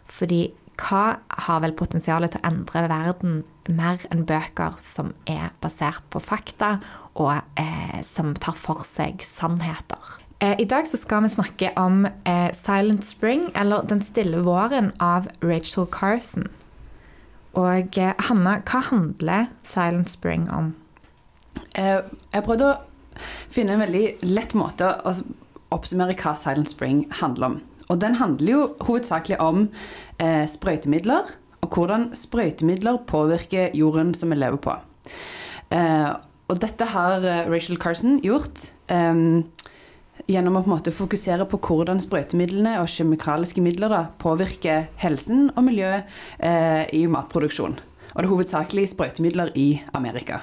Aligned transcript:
Fordi 0.09 0.47
hva 0.79 1.17
har 1.47 1.63
vel 1.63 1.75
potensialet 1.77 2.33
til 2.33 2.41
å 2.43 2.49
endre 2.49 2.85
verden 2.91 3.41
mer 3.67 4.03
enn 4.13 4.25
bøker 4.27 4.77
som 4.81 5.13
er 5.29 5.53
basert 5.63 6.05
på 6.13 6.21
fakta, 6.23 6.77
og 7.15 7.39
eh, 7.59 8.01
som 8.03 8.33
tar 8.35 8.57
for 8.59 8.83
seg 8.85 9.23
sannheter? 9.23 10.19
Eh, 10.43 10.55
I 10.59 10.67
dag 10.67 10.87
skal 10.87 11.23
vi 11.23 11.31
snakke 11.31 11.71
om 11.79 12.05
eh, 12.05 12.51
'Silent 12.51 13.05
Spring', 13.05 13.51
eller 13.55 13.81
'Den 13.81 14.01
stille 14.01 14.43
våren' 14.43 14.91
av 14.99 15.27
Rachel 15.41 15.85
Carson. 15.85 16.47
Og 17.53 17.97
eh, 17.97 18.13
Hanna, 18.19 18.59
hva 18.59 18.81
handler 18.89 19.47
'Silent 19.63 20.09
Spring' 20.09 20.51
om? 20.51 20.75
Eh, 21.75 22.01
jeg 22.33 22.43
prøvde 22.43 22.73
å 22.73 22.77
finne 23.49 23.73
en 23.73 23.79
veldig 23.85 24.17
lett 24.21 24.53
måte 24.53 24.91
å 25.05 25.15
oppsummere 25.71 26.15
hva 26.19 26.35
Silent 26.35 26.69
Spring 26.69 27.05
handler 27.11 27.45
om. 27.45 27.61
Og 27.89 28.01
den 28.01 28.17
handler 28.19 28.51
jo 28.51 28.61
hovedsakelig 28.87 29.39
om 29.43 29.67
eh, 30.19 30.45
sprøytemidler, 30.49 31.33
og 31.61 31.73
hvordan 31.73 32.11
sprøytemidler 32.17 33.03
påvirker 33.07 33.75
jorden 33.77 34.13
som 34.17 34.33
vi 34.33 34.39
lever 34.39 34.61
på. 34.61 34.77
Eh, 35.73 36.09
og 36.49 36.61
dette 36.61 36.89
har 36.93 37.25
eh, 37.25 37.45
Rachel 37.49 37.77
Carson 37.81 38.19
gjort 38.25 38.69
eh, 38.93 39.41
gjennom 40.31 40.57
å 40.57 40.63
på 40.63 40.69
en 40.69 40.75
måte 40.77 40.93
fokusere 40.95 41.45
på 41.49 41.59
hvordan 41.61 42.01
sprøytemidlene 42.01 42.77
og 42.81 42.89
kjemikaliske 42.89 43.61
midler 43.65 43.93
da, 43.93 44.03
påvirker 44.21 44.87
helsen 45.01 45.49
og 45.53 45.65
miljøet 45.67 46.09
eh, 46.39 46.85
i 46.95 47.05
matproduksjon. 47.11 47.77
Og 48.15 48.21
det 48.21 48.25
er 48.25 48.31
hovedsakelig 48.31 48.89
sprøytemidler 48.93 49.51
i 49.59 49.69
Amerika. 49.97 50.41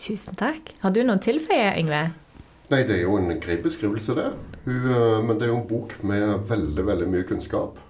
Tusen 0.00 0.34
takk. 0.36 0.74
Har 0.82 0.92
du 0.96 1.04
noen 1.04 1.22
tilføye, 1.22 1.74
Yngve? 1.78 2.08
Nei, 2.70 2.84
det 2.86 3.00
er 3.00 3.02
jo 3.02 3.16
en 3.18 3.32
grei 3.42 3.56
beskrivelse, 3.62 4.14
det. 4.14 4.28
Hun, 4.64 4.84
eh, 4.86 5.22
men 5.26 5.38
det 5.38 5.48
er 5.48 5.50
jo 5.50 5.60
en 5.60 5.68
bok 5.68 5.96
med 6.06 6.44
veldig, 6.46 6.84
veldig 6.86 7.08
mye 7.10 7.26
kunnskap. 7.26 7.80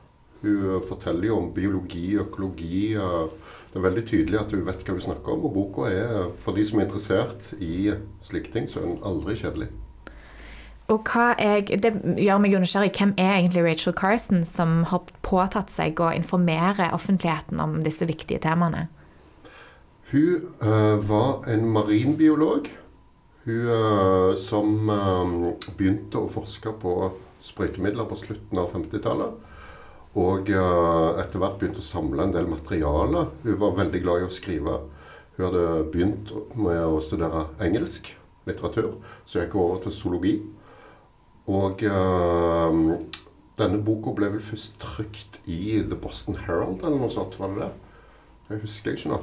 Hun 0.41 0.62
eh, 0.77 0.86
forteller 0.89 1.28
jo 1.28 1.36
om 1.36 1.50
biologi, 1.53 2.14
økologi. 2.17 2.95
eh, 2.95 3.58
Det 3.70 3.78
er 3.78 3.84
veldig 3.84 4.03
tydelig 4.06 4.39
at 4.41 4.51
hun 4.51 4.64
vet 4.67 4.81
hva 4.83 4.97
hun 4.97 5.05
snakker 5.05 5.33
om. 5.33 5.45
Og 5.45 5.53
boka 5.55 5.91
er, 5.91 6.31
for 6.42 6.56
de 6.56 6.64
som 6.64 6.81
er 6.81 6.89
interessert 6.89 7.53
i 7.61 7.92
slike 8.27 8.51
ting, 8.53 8.67
så 8.67 8.81
er 8.81 8.89
den 8.89 9.05
aldri 9.05 9.36
kjedelig. 9.39 9.69
Og 10.91 11.05
hva 11.07 11.36
er, 11.39 11.61
det 11.62 11.92
gjør 12.18 12.41
meg 12.42 12.57
jo 12.57 12.62
nysgjerrig. 12.64 12.91
Hvem 12.97 13.12
er 13.14 13.36
egentlig 13.36 13.62
Rachel 13.62 13.95
Carson, 13.95 14.42
som 14.45 14.83
har 14.91 15.05
påtatt 15.23 15.70
seg 15.70 16.01
å 16.02 16.11
informere 16.11 16.89
offentligheten 16.97 17.61
om 17.62 17.85
disse 17.85 18.08
viktige 18.11 18.42
temaene? 18.42 18.89
Hun 20.11 20.48
uh, 20.64 20.98
var 21.07 21.47
en 21.47 21.68
marinbiolog. 21.70 22.67
Hun 23.45 23.68
eh, 23.68 24.34
som 24.36 24.90
eh, 24.92 25.30
begynte 25.78 26.20
å 26.20 26.28
forske 26.28 26.73
på 26.83 26.95
sprøytemidler 27.40 28.08
på 28.08 28.18
slutten 28.20 28.61
av 28.61 28.68
50-tallet. 28.74 29.46
Og 30.20 30.51
eh, 30.52 31.20
etter 31.23 31.40
hvert 31.40 31.56
begynte 31.61 31.80
å 31.80 31.86
samle 31.86 32.27
en 32.27 32.34
del 32.34 32.50
materiale. 32.50 33.27
Hun 33.46 33.61
var 33.62 33.79
veldig 33.79 34.02
glad 34.05 34.20
i 34.20 34.27
å 34.29 34.33
skrive. 34.33 34.77
Hun 35.36 35.45
hadde 35.46 35.67
begynt 35.92 36.34
med 36.58 36.83
å 36.84 37.00
studere 37.05 37.46
engelsk 37.64 38.12
litteratur, 38.48 38.92
så 39.29 39.40
gikk 39.40 39.55
hun 39.56 39.62
over 39.62 39.84
til 39.84 39.95
zoologi. 39.95 40.34
Og 41.50 41.80
denne 43.61 43.80
boka 43.84 44.12
ble 44.17 44.29
vel 44.34 44.42
først 44.45 44.77
trykt 44.83 45.40
i 45.50 45.80
The 45.80 45.96
Boston 45.98 46.36
Herald 46.45 46.84
eller 46.84 47.00
noe 47.00 47.12
sånt, 47.12 47.39
var 47.40 47.55
det 47.55 47.64
det? 47.64 47.70
Jeg 48.50 48.62
husker 48.64 48.96
ikke 48.96 49.12
nå. 49.12 49.18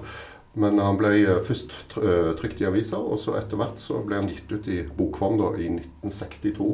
Men 0.57 0.81
han 0.81 0.97
ble 0.97 1.13
eh, 1.22 1.40
først 1.45 1.97
eh, 2.01 2.34
trykt 2.40 2.62
i 2.63 2.68
aviser, 2.69 3.00
og 3.00 3.19
så 3.22 3.38
etter 3.38 3.59
hvert 3.59 3.79
så 3.81 4.01
ble 4.06 4.22
han 4.22 4.29
gitt 4.31 4.51
ut 4.51 4.69
i 4.72 4.81
bokform 4.97 5.38
da, 5.41 5.53
i 5.62 5.69
1962. 5.69 6.69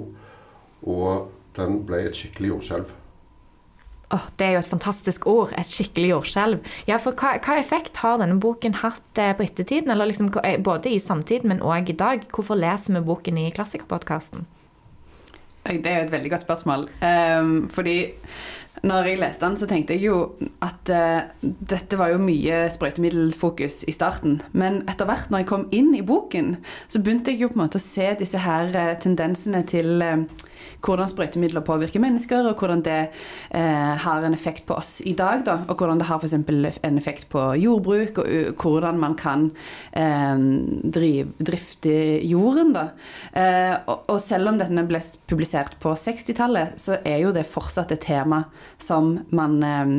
Og 0.94 1.31
den 1.57 1.81
ble 1.88 2.05
et 2.07 2.17
skikkelig 2.17 2.53
jordskjelv. 2.53 2.94
Åh, 4.13 4.25
det 4.38 4.45
er 4.45 4.55
jo 4.55 4.61
et 4.61 4.69
fantastisk 4.69 5.27
ord. 5.27 5.53
Et 5.57 5.69
skikkelig 5.69 6.11
jordskjelv. 6.11 6.73
Ja, 6.88 6.99
for 7.01 7.17
hva, 7.17 7.35
hva 7.44 7.57
effekt 7.59 7.99
har 8.03 8.19
denne 8.21 8.39
boken 8.41 8.77
hatt 8.83 9.21
eh, 9.21 9.33
på 9.35 9.47
ettertiden? 9.47 9.91
Eller 9.91 10.11
liksom, 10.11 10.31
både 10.63 10.94
i 10.94 11.00
samtid, 11.01 11.47
men 11.50 11.63
òg 11.65 11.91
i 11.91 11.97
dag? 11.97 12.27
Hvorfor 12.33 12.59
leser 12.59 13.00
vi 13.00 13.05
boken 13.07 13.41
i 13.41 13.50
Klassikerpodkasten? 13.55 14.45
Det 15.63 15.88
er 15.88 16.01
jo 16.01 16.07
et 16.09 16.11
veldig 16.11 16.31
godt 16.33 16.44
spørsmål. 16.44 16.89
Um, 17.00 17.53
fordi 17.71 17.97
når 18.83 19.07
jeg 19.07 19.19
leste 19.21 19.45
den, 19.45 19.55
så 19.55 19.67
tenkte 19.67 19.95
jeg 19.95 20.09
jo 20.09 20.17
at 20.63 20.89
uh, 20.91 21.21
dette 21.71 21.95
var 21.99 22.11
jo 22.11 22.19
mye 22.19 22.66
sprøytemiddelfokus 22.73 23.85
i 23.88 23.95
starten. 23.95 24.41
Men 24.51 24.81
etter 24.91 25.07
hvert, 25.07 25.29
når 25.31 25.44
jeg 25.44 25.49
kom 25.53 25.63
inn 25.71 25.94
i 25.95 26.03
boken, 26.03 26.57
så 26.91 26.99
begynte 26.99 27.31
jeg 27.31 27.45
jo 27.45 27.51
på 27.53 27.57
en 27.57 27.63
måte 27.63 27.79
å 27.79 27.85
se 27.85 28.09
disse 28.19 28.44
her 28.44 28.75
uh, 28.75 28.89
tendensene 28.99 29.63
til 29.69 30.03
eh, 30.03 30.25
hvordan 30.84 31.09
sprøytemidler 31.12 31.66
påvirker 31.66 32.03
mennesker, 32.03 32.47
og 32.50 32.59
hvordan 32.59 32.84
det 32.85 33.00
eh, 33.51 33.94
har 34.06 34.25
en 34.25 34.35
effekt 34.35 34.66
på 34.68 34.78
oss 34.78 34.97
i 35.01 35.16
dag. 35.18 35.46
Da, 35.47 35.59
og 35.68 35.79
hvordan 35.79 36.01
det 36.01 36.09
har 36.09 36.22
f.eks. 36.22 36.35
en 36.35 37.00
effekt 37.00 37.29
på 37.31 37.46
jordbruk, 37.59 38.24
og 38.24 38.63
hvordan 38.63 39.00
man 39.00 39.18
kan 39.19 39.50
eh, 39.91 40.35
drive, 40.97 41.31
drifte 41.40 41.96
jorden. 42.28 42.74
Da. 42.75 42.90
Eh, 43.31 43.75
og, 43.88 44.06
og 44.16 44.22
selv 44.24 44.53
om 44.53 44.59
denne 44.62 44.85
ble 44.90 45.01
publisert 45.29 45.78
på 45.84 45.96
60-tallet, 46.00 46.78
så 46.81 47.00
er 47.03 47.24
jo 47.24 47.34
det 47.35 47.47
fortsatt 47.50 47.91
et 47.94 48.06
tema 48.06 48.45
som 48.81 49.18
man 49.35 49.59
eh, 49.63 49.97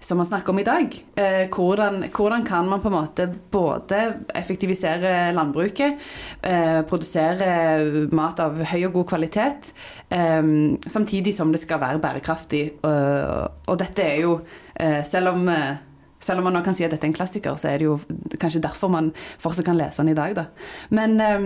som 0.00 0.18
man 0.20 0.26
snakker 0.26 0.52
om 0.52 0.58
i 0.58 0.64
dag. 0.66 0.94
Eh, 1.14 1.48
hvordan, 1.52 2.04
hvordan 2.08 2.44
kan 2.46 2.68
man 2.68 2.80
på 2.80 2.88
en 2.88 2.96
måte 2.96 3.26
både 3.52 4.00
effektivisere 4.34 5.32
landbruket, 5.36 6.00
eh, 6.42 6.80
produsere 6.88 8.08
mat 8.12 8.40
av 8.40 8.62
høy 8.72 8.86
og 8.88 8.92
god 9.00 9.10
kvalitet, 9.12 9.74
eh, 10.08 10.42
samtidig 10.88 11.34
som 11.36 11.52
det 11.52 11.60
skal 11.60 11.80
være 11.80 12.00
bærekraftig. 12.00 12.64
Og, 12.82 13.62
og 13.66 13.78
dette 13.78 14.02
er 14.02 14.20
jo, 14.24 14.40
eh, 14.74 15.04
selv 15.04 15.34
om 15.34 15.48
eh, 15.48 15.76
selv 16.20 16.38
om 16.38 16.44
man 16.44 16.58
nå 16.58 16.62
kan 16.64 16.76
si 16.76 16.84
at 16.84 16.92
dette 16.92 17.06
er 17.06 17.12
en 17.12 17.16
klassiker, 17.16 17.56
så 17.56 17.70
er 17.70 17.80
det 17.80 17.88
jo 17.88 17.98
kanskje 18.40 18.62
derfor 18.64 18.92
man 18.92 19.12
fortsatt 19.40 19.64
kan 19.64 19.78
lese 19.78 20.02
den 20.02 20.12
i 20.12 20.18
dag. 20.18 20.36
Da. 20.36 20.44
Men, 20.90 21.20
eh, 21.20 21.40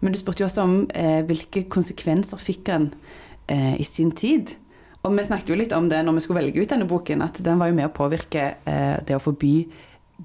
men 0.00 0.12
du 0.12 0.18
spurte 0.18 0.44
jo 0.44 0.48
også 0.48 0.62
om 0.66 0.76
eh, 0.94 1.22
hvilke 1.26 1.66
konsekvenser 1.70 2.38
fikk 2.38 2.70
eh, 2.70 3.74
i 3.80 3.84
sin 3.84 4.12
tid. 4.12 4.56
Og 5.02 5.16
vi 5.16 5.24
snakket 5.26 5.50
jo 5.50 5.58
litt 5.58 5.72
om 5.74 5.88
det 5.90 6.02
når 6.06 6.18
vi 6.18 6.22
skulle 6.24 6.42
velge 6.44 6.62
ut 6.62 6.70
denne 6.70 6.86
boken, 6.90 7.24
at 7.24 7.40
den 7.42 7.58
var 7.58 7.70
jo 7.70 7.78
med 7.78 7.88
å 7.88 7.94
påvirke 7.94 8.44
eh, 8.62 9.00
det 9.02 9.16
å 9.16 9.22
forby 9.22 9.56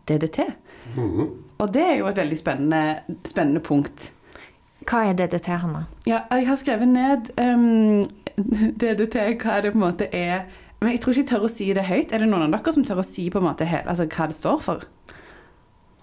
DDT. 0.05 0.43
Og 1.57 1.73
det 1.73 1.83
er 1.83 1.95
jo 1.97 2.09
et 2.09 2.19
veldig 2.21 2.37
spennende, 2.37 3.17
spennende 3.25 3.63
punkt. 3.65 4.11
Hva 4.87 5.07
er 5.07 5.17
DDT, 5.17 5.49
Hanna? 5.63 5.87
Ja, 6.07 6.21
jeg 6.31 6.45
har 6.47 6.59
skrevet 6.61 6.91
ned 6.91 7.31
um, 7.41 8.05
DDT, 8.37 9.17
hva 9.41 9.57
det 9.65 9.73
på 9.73 9.79
en 9.79 9.85
måte 9.87 10.09
er. 10.13 10.45
Men 10.77 10.93
jeg 10.93 11.01
tror 11.01 11.15
ikke 11.15 11.23
jeg 11.23 11.31
tør 11.31 11.47
å 11.47 11.51
si 11.51 11.71
det 11.73 11.87
høyt. 11.87 12.13
Er 12.13 12.21
det 12.21 12.29
noen 12.29 12.45
av 12.45 12.53
dere 12.53 12.75
som 12.75 12.85
tør 12.85 13.01
å 13.01 13.07
si 13.07 13.25
på 13.33 13.41
en 13.41 13.47
måte 13.49 13.65
altså, 13.81 14.05
hva 14.05 14.29
det 14.29 14.37
står 14.37 14.61
for? 14.61 14.85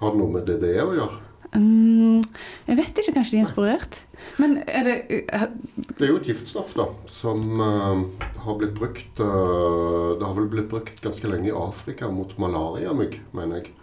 Har 0.02 0.10
det 0.10 0.18
noe 0.18 0.34
med 0.34 0.50
DDE 0.50 0.82
å 0.82 0.96
gjøre? 0.98 1.20
Mm, 1.54 2.24
jeg 2.66 2.76
vet 2.80 2.98
ikke, 2.98 3.12
kanskje 3.14 3.36
de 3.36 3.38
er 3.38 3.44
inspirert? 3.44 4.00
Men 4.42 4.56
er 4.66 4.86
det 4.88 4.96
uh, 5.30 5.44
Det 5.76 6.06
er 6.06 6.10
jo 6.10 6.18
et 6.18 6.26
giftstoff 6.26 6.72
da, 6.74 6.88
som 7.10 7.60
uh, 7.60 8.02
har 8.42 8.58
blitt 8.58 8.74
brukt 8.74 9.22
uh, 9.22 10.16
Det 10.18 10.26
har 10.26 10.34
vel 10.38 10.50
blitt 10.50 10.70
brukt 10.72 10.98
ganske 11.04 11.30
lenge 11.30 11.52
i 11.52 11.54
Afrika 11.54 12.10
mot 12.10 12.34
malariamygg, 12.42 13.20
mener 13.36 13.62
jeg. 13.62 13.74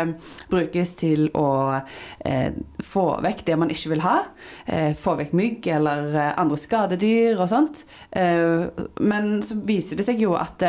brukes 0.53 0.93
til 1.01 1.33
å 1.35 1.81
få 2.85 3.05
vekk 3.25 3.43
det 3.49 3.57
man 3.59 3.73
ikke 3.75 3.91
vil 3.91 4.05
ha. 4.05 4.21
Få 5.01 5.17
vekk 5.19 5.33
mygg 5.35 5.67
eller 5.67 6.15
andre 6.37 6.61
skadedyr 6.61 7.41
og 7.41 7.51
sånt. 7.51 7.83
Men 8.15 9.43
så 9.43 9.59
viser 9.67 9.99
det 9.99 10.07
seg 10.07 10.23
jo 10.23 10.37
at 10.39 10.63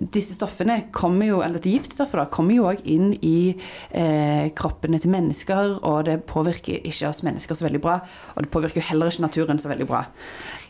disse 0.00 0.34
stoffene 0.34 0.78
kommer 0.94 1.28
jo, 1.28 1.40
eller 1.44 1.60
dette 1.60 1.72
giftstoffet 1.72 2.16
da, 2.16 2.24
kommer 2.32 2.56
jo 2.56 2.68
òg 2.70 2.80
inn 2.88 3.12
i 3.20 3.52
eh, 3.90 4.48
kroppene 4.56 5.00
til 5.02 5.12
mennesker, 5.12 5.76
og 5.84 6.06
det 6.08 6.22
påvirker 6.30 6.80
ikke 6.88 7.10
oss 7.10 7.22
mennesker 7.26 7.58
så 7.58 7.66
veldig 7.66 7.82
bra. 7.84 7.98
Og 8.34 8.46
det 8.46 8.52
påvirker 8.54 8.80
jo 8.80 8.86
heller 8.88 9.12
ikke 9.12 9.26
naturen 9.26 9.60
så 9.60 9.72
veldig 9.72 9.88
bra. 9.90 10.04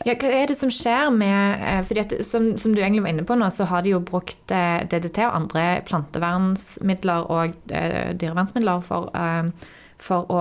Ja, 0.03 0.17
hva 0.19 0.31
er 0.35 0.51
det 0.51 0.57
som 0.59 0.71
skjer 0.73 1.13
med 1.15 1.63
eh, 1.63 1.79
fordi 1.87 2.03
at, 2.03 2.17
som, 2.27 2.51
som 2.59 2.75
du 2.75 2.81
egentlig 2.81 3.05
var 3.05 3.13
inne 3.15 3.27
på 3.27 3.37
nå, 3.39 3.47
så 3.53 3.67
har 3.71 3.85
de 3.85 3.95
jo 3.95 4.03
brukt 4.03 4.51
eh, 4.51 4.83
DDT 4.91 5.23
og 5.29 5.37
andre 5.39 5.67
plantevernsmidler 5.87 7.31
og 7.31 7.55
eh, 7.71 8.11
dyrevernsmidler 8.19 8.83
for, 8.83 9.07
eh, 9.15 9.71
for 10.01 10.29
å 10.31 10.39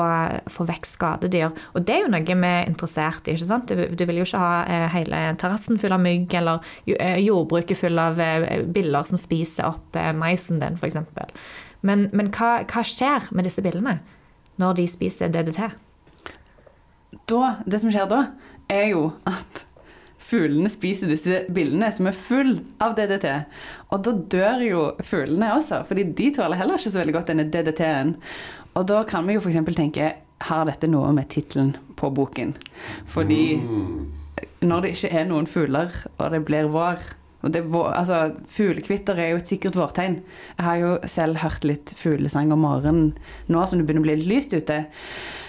få 0.51 0.67
vekk 0.69 0.89
skadedyr. 0.89 1.53
Og 1.75 1.87
det 1.87 1.97
er 1.97 2.05
jo 2.05 2.13
noe 2.13 2.23
vi 2.27 2.49
er 2.49 2.69
interessert 2.69 3.29
i. 3.29 3.37
ikke 3.37 3.49
sant? 3.49 3.71
Du, 3.71 3.85
du 3.97 4.05
vil 4.09 4.21
jo 4.21 4.27
ikke 4.27 4.43
ha 4.43 4.53
eh, 4.65 4.87
hele 4.97 5.23
terrassen 5.41 5.81
full 5.81 5.95
av 5.95 6.03
mygg, 6.03 6.33
eller 6.39 6.65
eh, 6.87 7.21
jordbruket 7.23 7.79
full 7.79 8.01
av 8.01 8.21
eh, 8.23 8.63
biller 8.65 9.09
som 9.09 9.21
spiser 9.21 9.69
opp 9.71 9.99
maisen 10.19 10.63
din, 10.63 10.79
f.eks. 10.81 10.99
Men, 11.83 12.09
men 12.15 12.31
hva, 12.35 12.63
hva 12.69 12.85
skjer 12.87 13.31
med 13.35 13.49
disse 13.49 13.65
billene 13.65 13.99
når 14.63 14.79
de 14.79 14.87
spiser 14.91 15.33
DDT? 15.33 15.67
Da, 17.29 17.43
det 17.67 17.83
som 17.83 17.93
skjer 17.93 18.09
da, 18.11 18.25
er 18.73 18.89
jo 18.93 19.07
at 19.29 19.67
fuglene 20.23 20.71
spiser 20.73 21.11
disse 21.11 21.43
billene 21.53 21.91
som 21.93 22.09
er 22.09 22.17
full 22.17 22.55
av 22.83 22.97
DDT. 22.97 23.29
Og 23.93 24.03
da 24.07 24.15
dør 24.35 24.65
jo 24.65 24.83
fuglene 25.05 25.53
også, 25.57 25.83
fordi 25.89 26.07
de 26.19 26.31
tåler 26.37 26.61
heller 26.61 26.81
ikke 26.81 26.93
så 26.95 27.03
veldig 27.03 27.17
godt 27.19 27.33
denne 27.33 27.49
DDT-en. 27.53 28.15
Og 28.75 28.87
da 28.89 29.03
kan 29.09 29.27
vi 29.29 29.37
jo 29.37 29.43
f.eks. 29.43 29.75
tenke 29.77 30.13
har 30.43 30.67
dette 30.67 30.89
noe 30.91 31.13
med 31.15 31.31
tittelen 31.31 31.75
på 31.99 32.11
boken? 32.15 32.55
Fordi 33.11 33.43
når 34.63 34.85
det 34.85 34.95
ikke 34.95 35.11
er 35.21 35.27
noen 35.29 35.49
fugler, 35.51 35.93
og 36.17 36.33
det 36.33 36.45
blir 36.47 36.71
vår 36.73 37.03
og 37.43 37.51
det, 37.51 37.65
altså, 37.75 38.37
Fuglekvitter 38.55 39.19
er 39.19 39.33
jo 39.33 39.41
et 39.41 39.51
sikkert 39.51 39.75
vårtegn. 39.75 40.21
Jeg 40.59 40.63
har 40.63 40.77
jo 40.79 40.91
selv 41.11 41.41
hørt 41.43 41.65
litt 41.67 41.91
fuglesang 41.99 42.53
om 42.55 42.63
morgenen 42.63 43.09
nå 43.51 43.65
som 43.67 43.81
det 43.81 43.89
begynner 43.89 44.05
å 44.05 44.07
bli 44.07 44.15
litt 44.21 44.31
lyst 44.31 44.55
ute. 44.55 44.85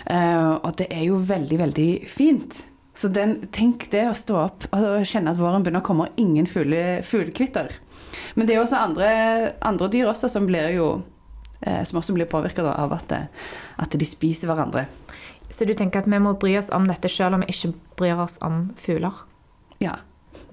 Uh, 0.07 0.57
og 0.57 0.73
det 0.79 0.89
er 0.89 1.05
jo 1.05 1.21
veldig, 1.21 1.59
veldig 1.61 1.89
fint. 2.09 2.63
Så 2.97 3.09
den, 3.13 3.39
tenk 3.53 3.91
det 3.93 4.07
å 4.09 4.17
stå 4.17 4.39
opp 4.41 4.67
og 4.73 5.05
kjenne 5.05 5.33
at 5.33 5.41
våren 5.41 5.61
begynner 5.65 5.85
å 5.85 5.85
komme, 5.85 6.09
og 6.09 6.21
ingen 6.21 6.49
fuglekvitter. 6.49 7.77
Men 8.33 8.49
det 8.49 8.55
er 8.55 8.61
jo 8.61 8.65
også 8.65 8.81
andre, 8.81 9.09
andre 9.65 9.89
dyr 9.93 10.09
også 10.09 10.29
som 10.33 10.49
blir 10.49 10.73
jo 10.73 10.87
som 11.87 11.99
også 11.99 12.15
blir 12.15 12.27
påvirka 12.27 12.65
av 12.67 12.95
at, 12.95 13.13
at 13.79 13.95
de 13.99 14.07
spiser 14.07 14.49
hverandre. 14.51 14.87
Så 15.53 15.67
du 15.69 15.75
tenker 15.77 16.01
at 16.01 16.09
vi 16.09 16.19
må 16.21 16.33
bry 16.39 16.55
oss 16.57 16.71
om 16.73 16.87
dette 16.89 17.11
selv 17.11 17.37
om 17.37 17.43
vi 17.45 17.53
ikke 17.53 17.73
bryr 17.99 18.23
oss 18.23 18.39
om 18.45 18.71
fugler? 18.79 19.23
Ja. 19.83 19.99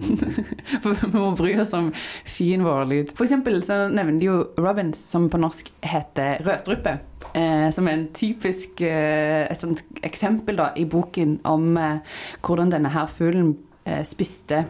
For 0.82 0.92
vi 0.92 1.08
må 1.14 1.30
bry 1.38 1.54
oss 1.62 1.72
om 1.76 1.90
fin 2.28 2.64
vårlyd. 2.64 3.14
For 3.16 3.26
eksempel 3.26 3.62
så 3.64 3.86
nevner 3.88 4.20
de 4.20 4.28
jo 4.28 4.36
Robins, 4.60 5.00
som 5.00 5.28
på 5.32 5.40
norsk 5.40 5.70
heter 5.84 6.44
rødstrupe. 6.44 6.98
Eh, 7.32 7.68
som 7.72 7.88
er 7.88 7.96
en 7.96 8.06
typisk 8.16 8.82
eh, 8.84 9.46
et 9.46 9.60
sånt 9.62 9.82
eksempel 10.04 10.60
da, 10.60 10.70
i 10.76 10.86
boken 10.88 11.38
om 11.48 11.72
eh, 11.80 12.20
hvordan 12.44 12.72
denne 12.74 12.92
her 12.92 13.08
fuglen 13.12 13.54
eh, 13.86 14.02
spiste 14.08 14.64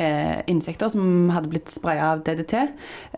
eh, 0.00 0.40
insekter 0.50 0.92
som 0.92 1.30
hadde 1.32 1.52
blitt 1.52 1.72
spraya 1.72 2.12
av 2.12 2.24
DDT. 2.26 2.56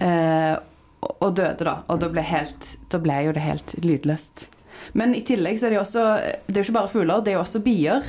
Eh, 0.07 0.55
og- 1.03 1.35
døde, 1.37 1.65
da. 1.65 1.83
Og 1.89 2.01
da 2.01 2.09
ble, 2.09 2.23
helt, 2.23 2.77
da 2.89 2.99
ble 2.99 3.25
jo 3.27 3.33
det 3.33 3.43
helt 3.43 3.75
lydløst. 3.83 4.49
Men 4.93 5.15
i 5.15 5.23
tillegg 5.23 5.59
så 5.59 5.67
er 5.67 5.71
det 5.73 5.79
jo 5.79 5.85
også 5.85 6.03
Det 6.47 6.57
er 6.57 6.63
jo 6.63 6.67
ikke 6.67 6.79
bare 6.79 6.89
fugler, 6.93 7.23
det 7.25 7.33
er 7.33 7.37
jo 7.39 7.43
også 7.43 7.63
bier 7.65 8.05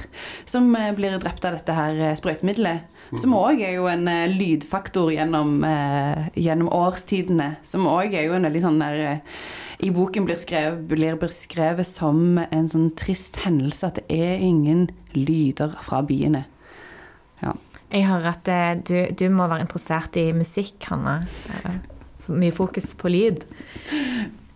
som 0.45 0.75
eh, 0.75 0.91
blir 0.93 1.17
drept 1.19 1.45
av 1.45 1.55
dette 1.55 1.73
her 1.73 1.93
eh, 2.11 2.15
sprøytemiddelet. 2.19 2.81
Som 3.17 3.31
òg 3.39 3.61
er 3.63 3.77
jo 3.77 3.85
en 3.87 4.03
eh, 4.11 4.27
lydfaktor 4.27 5.13
gjennom, 5.15 5.63
eh, 5.63 6.27
gjennom 6.35 6.67
årstidene. 6.75 7.55
Som 7.63 7.87
òg 7.87 8.13
er 8.13 8.27
jo 8.27 8.35
en 8.35 8.43
veldig 8.43 8.61
sånn 8.65 8.79
der 8.83 9.21
I 9.79 9.89
boken 9.95 10.25
blir, 10.27 10.35
skrevet, 10.35 10.83
blir 10.91 11.15
beskrevet 11.21 11.87
som 11.87 12.37
en 12.37 12.69
sånn 12.69 12.91
trist 12.99 13.37
hendelse 13.45 13.87
at 13.87 14.01
det 14.01 14.05
er 14.11 14.43
ingen 14.43 14.89
lyder 15.15 15.75
fra 15.81 16.01
biene. 16.03 16.45
Ja. 17.41 17.53
Jeg 17.93 18.09
hører 18.09 18.33
at 18.35 18.87
du, 18.89 18.97
du 19.15 19.29
må 19.31 19.47
være 19.47 19.63
interessert 19.63 20.17
i 20.19 20.33
musikk, 20.35 20.81
Hanne. 20.91 21.21
Så 22.27 22.35
mye 22.35 22.51
fokus 22.51 22.91
på 22.99 23.07
lyd. 23.07 23.45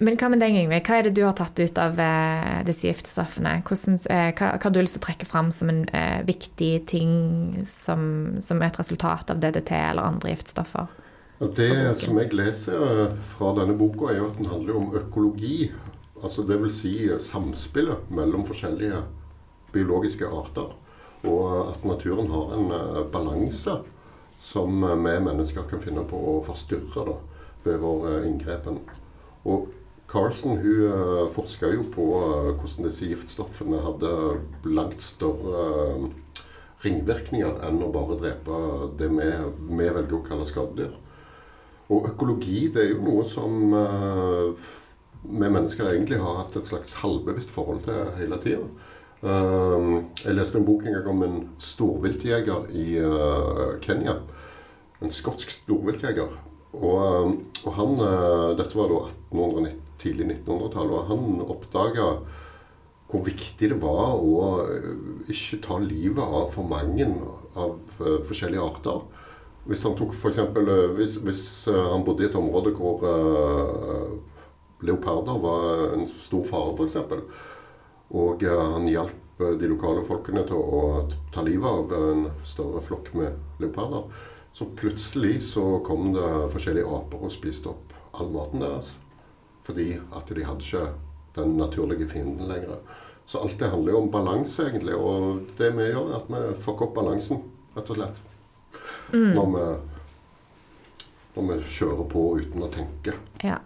Men 0.02 0.18
hva 0.18 0.32
med 0.34 0.42
deg, 0.42 0.56
Yngve? 0.58 0.82
Hva 0.84 0.98
er 0.98 1.06
det 1.06 1.14
du 1.16 1.22
har 1.24 1.36
tatt 1.38 1.60
ut 1.62 1.78
av 1.80 2.00
eh, 2.02 2.64
disse 2.68 2.90
giftstoffene? 2.90 3.54
Hvordan, 3.68 4.00
eh, 4.12 4.32
hva, 4.34 4.50
hva 4.58 4.66
har 4.66 4.74
du 4.74 4.80
lyst 4.82 4.98
til 4.98 5.04
å 5.04 5.06
trekke 5.06 5.28
fram 5.30 5.52
som 5.56 5.70
en 5.72 5.84
uh, 5.94 6.20
viktig 6.28 6.72
ting 6.90 7.14
som, 7.70 8.42
som 8.44 8.60
er 8.60 8.72
et 8.72 8.82
resultat 8.82 9.32
av 9.32 9.40
DDT 9.40 9.72
eller 9.78 10.10
andre 10.10 10.34
giftstoffer? 10.34 10.90
Det 11.56 11.72
som 12.02 12.20
jeg 12.20 12.34
leser 12.36 13.16
fra 13.32 13.54
denne 13.62 13.78
boka, 13.78 14.12
er 14.12 14.20
jo 14.20 14.28
at 14.28 14.42
den 14.42 14.52
handler 14.52 14.82
om 14.82 14.92
økologi. 15.00 15.72
Altså 16.22 16.44
vil 16.50 16.68
si 16.74 16.96
samspillet 17.22 18.12
mellom 18.14 18.44
forskjellige 18.50 19.00
biologiske 19.72 20.28
arter. 20.28 20.76
Og 21.24 21.72
at 21.72 21.88
naturen 21.88 22.30
har 22.34 22.54
en 22.58 22.70
balanse 23.14 23.80
som 24.42 24.82
vi 24.82 25.18
mennesker 25.22 25.70
kan 25.70 25.82
finne 25.82 26.04
på 26.10 26.18
å 26.18 26.40
forstyrre 26.46 27.06
da, 27.06 27.20
vår 27.66 28.10
eh, 28.10 28.28
inngrepen. 28.30 28.82
Og 29.46 29.70
Carson 30.12 30.58
hun 30.60 30.92
uh, 30.92 31.30
forska 31.32 31.70
jo 31.72 31.86
på 31.94 32.06
eh, 32.20 32.50
hvordan 32.60 32.88
disse 32.88 33.08
giftstoffene 33.08 33.80
hadde 33.80 34.10
langt 34.68 35.00
større 35.04 35.62
eh, 35.70 36.42
ringvirkninger 36.84 37.62
enn 37.64 37.80
å 37.86 37.92
bare 37.94 38.18
drepe 38.20 38.58
det 39.00 39.08
vi, 39.14 39.30
vi 39.70 39.88
velger 39.88 40.18
å 40.18 40.26
kalle 40.26 40.48
skadedyr. 40.50 40.98
Og 41.92 42.10
økologi 42.12 42.66
det 42.74 42.84
er 42.84 42.92
jo 42.92 43.06
noe 43.06 43.24
som 43.30 43.76
eh, 43.78 44.70
vi 45.22 45.48
mennesker 45.48 45.94
egentlig 45.94 46.20
har 46.20 46.42
hatt 46.42 46.60
et 46.60 46.68
slags 46.68 46.98
halvbevisst 47.00 47.54
forhold 47.54 47.86
til 47.88 48.12
hele 48.18 48.42
tida. 48.42 48.68
jeg 49.22 50.34
leste 50.34 50.58
en 50.58 50.66
bok 50.66 50.82
en 50.82 50.96
gang 50.96 51.08
om 51.12 51.20
en 51.24 51.36
storviltjeger 51.62 52.72
i 52.74 52.98
eh, 52.98 53.68
Kenya. 53.86 54.18
En 55.02 55.14
skotsk 55.14 55.54
storviltjeger. 55.62 56.51
Og, 56.72 56.98
eh, 57.04 57.32
og 57.66 57.74
han, 57.76 57.98
eh, 58.00 58.52
Dette 58.60 58.78
var 58.78 58.92
da 58.92 59.00
1890, 59.10 59.80
tidlig 60.02 60.28
1900-tall, 60.30 60.94
og 60.96 61.10
han 61.12 61.42
oppdaga 61.44 62.08
hvor 63.12 63.26
viktig 63.26 63.74
det 63.74 63.80
var 63.82 64.16
å 64.16 64.64
eh, 64.64 64.86
ikke 65.34 65.60
ta 65.66 65.80
livet 65.84 66.24
av 66.24 66.54
for 66.56 66.68
mange 66.68 67.08
av 67.60 67.76
forskjellige 68.00 68.64
arter. 68.64 69.02
Hvis 69.68 69.84
han 69.86 69.98
tok 70.00 70.16
for 70.18 70.32
eksempel, 70.32 70.72
hvis, 70.96 71.20
hvis 71.22 71.44
han 71.70 72.06
bodde 72.08 72.24
i 72.24 72.30
et 72.32 72.38
område 72.40 72.72
hvor 72.74 73.04
uh, 73.06 74.08
leoparder 74.82 75.38
var 75.44 75.94
en 76.00 76.08
stor 76.10 76.48
fare, 76.48 76.72
f.eks., 76.74 76.98
og 78.18 78.42
uh, 78.42 78.64
han 78.74 78.88
hjalp 78.90 79.44
de 79.62 79.70
lokale 79.70 80.02
folkene 80.08 80.42
til 80.50 80.58
å 80.58 80.82
ta 81.36 81.44
livet 81.46 81.70
av 81.70 81.94
en 81.94 82.26
større 82.48 82.82
flokk 82.82 83.14
med 83.20 83.62
leoparder, 83.62 84.10
så 84.54 84.68
plutselig 84.76 85.38
så 85.44 85.80
kom 85.86 86.12
det 86.16 86.28
forskjellige 86.52 86.90
aper 86.98 87.24
og 87.24 87.32
spiste 87.34 87.72
opp 87.72 87.94
all 88.20 88.32
maten 88.34 88.64
deres. 88.64 88.96
Fordi 89.64 89.94
at 90.12 90.34
de 90.36 90.44
hadde 90.44 90.66
ikke 90.66 90.90
den 91.38 91.56
naturlige 91.60 92.10
fienden 92.12 92.50
lenger. 92.50 92.82
Så 93.26 93.40
alt 93.40 93.60
det 93.60 93.70
handler 93.72 93.94
jo 93.94 94.02
om 94.02 94.12
balanse, 94.12 94.66
egentlig. 94.68 94.96
Og 94.98 95.46
det 95.58 95.72
vi 95.78 95.88
gjør, 95.88 96.10
er 96.10 96.18
at 96.18 96.32
vi 96.34 96.42
fucker 96.66 96.90
opp 96.90 96.98
balansen, 96.98 97.44
rett 97.78 97.92
og 97.94 98.00
slett. 98.00 98.22
Når, 99.12 99.48
vi, 99.54 99.66
når 101.36 101.48
vi 101.48 101.60
kjører 101.78 102.10
på 102.12 102.26
uten 102.42 102.66
å 102.66 102.72
tenke. 102.72 103.16
Ja. 103.46 103.62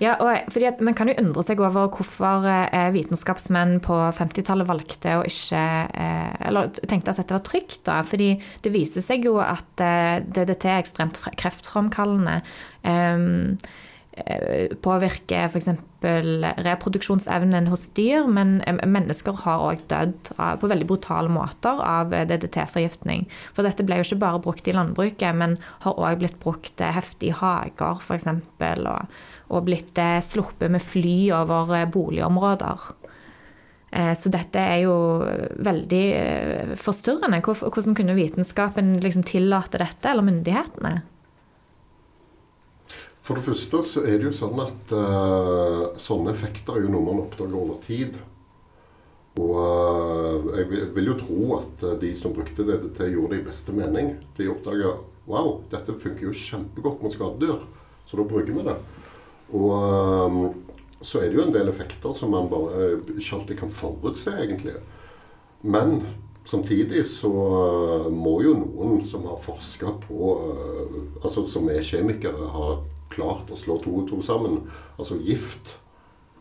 Ja, 0.00 0.14
at 0.16 0.80
Man 0.80 0.96
kan 0.96 1.10
jo 1.10 1.16
undre 1.20 1.44
seg 1.44 1.60
over 1.60 1.90
hvorfor 1.92 2.46
eh, 2.48 2.90
vitenskapsmenn 2.94 3.78
på 3.84 3.98
50-tallet 4.16 4.68
valgte 4.68 5.18
å 5.18 5.26
ikke 5.28 5.62
eh, 5.92 6.32
Eller 6.48 6.72
tenkte 6.80 7.12
at 7.12 7.20
dette 7.22 7.36
var 7.36 7.44
trygt. 7.46 7.82
da, 7.88 8.00
fordi 8.06 8.34
det 8.64 8.74
viser 8.74 9.04
seg 9.04 9.26
jo 9.28 9.38
at 9.42 9.82
eh, 9.82 10.20
DDT 10.22 10.68
er 10.70 10.82
ekstremt 10.82 11.20
kreftframkallende. 11.40 12.40
Um, 12.82 13.58
eh, 13.58 13.80
påvirker 14.84 15.48
f.eks. 15.48 15.68
reproduksjonsevnen 16.02 17.70
hos 17.72 17.86
dyr, 17.96 18.26
men 18.28 18.58
eh, 18.68 18.76
mennesker 18.84 19.38
har 19.44 19.62
òg 19.70 19.84
dødd 19.88 20.32
på 20.36 20.68
veldig 20.68 20.88
brutale 20.90 21.32
måter 21.32 21.80
av 21.80 22.12
eh, 22.12 22.26
DDT-forgiftning. 22.28 23.24
For 23.56 23.64
dette 23.64 23.86
ble 23.88 24.00
jo 24.00 24.04
ikke 24.04 24.20
bare 24.20 24.42
brukt 24.44 24.68
i 24.68 24.74
landbruket, 24.76 25.32
men 25.38 25.56
har 25.86 25.96
òg 25.96 26.20
blitt 26.20 26.36
brukt 26.42 26.82
eh, 26.84 26.92
heftig 26.92 27.30
i 27.32 27.36
hager, 27.40 28.02
f.eks. 28.04 28.28
Og, 28.28 29.14
og 29.48 29.64
blitt 29.68 29.96
eh, 30.00 30.18
sluppet 30.24 30.74
med 30.74 30.84
fly 30.84 31.16
over 31.38 31.72
eh, 31.78 31.88
boligområder. 31.88 32.90
Eh, 33.92 34.12
Så 34.18 34.28
dette 34.32 34.60
er 34.60 34.82
jo 34.84 34.98
veldig 35.56 36.04
eh, 36.18 36.74
forstyrrende. 36.80 37.40
Hvordan 37.44 37.96
kunne 37.96 38.18
vitenskapen 38.18 38.98
liksom 39.00 39.24
tillate 39.24 39.80
dette, 39.80 40.12
eller 40.12 40.28
myndighetene? 40.28 40.98
For 43.22 43.38
det 43.38 43.46
første 43.46 43.82
så 43.86 44.02
er 44.02 44.18
det 44.18 44.26
jo 44.26 44.34
sånn 44.34 44.58
at 44.64 44.92
uh, 44.98 45.94
sånne 46.00 46.32
effekter 46.34 46.74
er 46.74 46.86
jo 46.86 46.94
noe 46.94 47.06
man 47.06 47.22
oppdager 47.22 47.54
over 47.54 47.78
tid. 47.84 48.16
Og 49.38 49.52
uh, 49.62 50.48
jeg 50.58 50.66
vil, 50.72 50.88
vil 50.96 51.12
jo 51.12 51.18
tro 51.20 51.44
at 51.60 51.84
eh, 51.86 51.94
de 52.02 52.10
som 52.18 52.34
brukte 52.34 52.66
det 52.66 52.80
til, 52.98 53.14
gjorde 53.14 53.36
det 53.36 53.44
i 53.44 53.46
beste 53.46 53.74
mening. 53.76 54.16
De 54.36 54.50
oppdaga 54.50 54.96
wow, 55.30 55.60
dette 55.70 55.94
funker 56.02 56.26
jo 56.26 56.34
kjempegodt 56.34 57.04
mot 57.04 57.14
skadedyr, 57.14 57.62
så 58.04 58.18
da 58.18 58.26
bruker 58.26 58.58
vi 58.58 58.66
det. 58.66 58.74
Og 59.54 59.70
uh, 59.70 60.42
så 61.02 61.22
er 61.22 61.30
det 61.30 61.38
jo 61.38 61.46
en 61.46 61.54
del 61.54 61.70
effekter 61.70 62.18
som 62.18 62.34
man 62.34 62.50
bare 62.50 62.96
ikke 63.14 63.38
alltid 63.38 63.62
kan 63.62 63.70
forutse, 63.72 64.34
egentlig. 64.34 64.74
Men 65.62 66.00
samtidig 66.42 67.04
så 67.06 67.30
må 68.10 68.40
jo 68.42 68.56
noen 68.58 68.98
som 69.06 69.28
har 69.30 69.38
forska 69.38 69.92
på 70.08 70.30
Altså 71.22 71.44
som 71.46 71.68
er 71.70 71.84
kjemikere, 71.86 72.48
ha 72.50 72.72
klart 73.12 73.52
å 73.52 73.58
slå 73.58 73.78
to 73.82 73.94
og 74.02 74.08
to 74.10 74.20
sammen. 74.24 74.62
Altså 74.98 75.20
gift. 75.20 75.78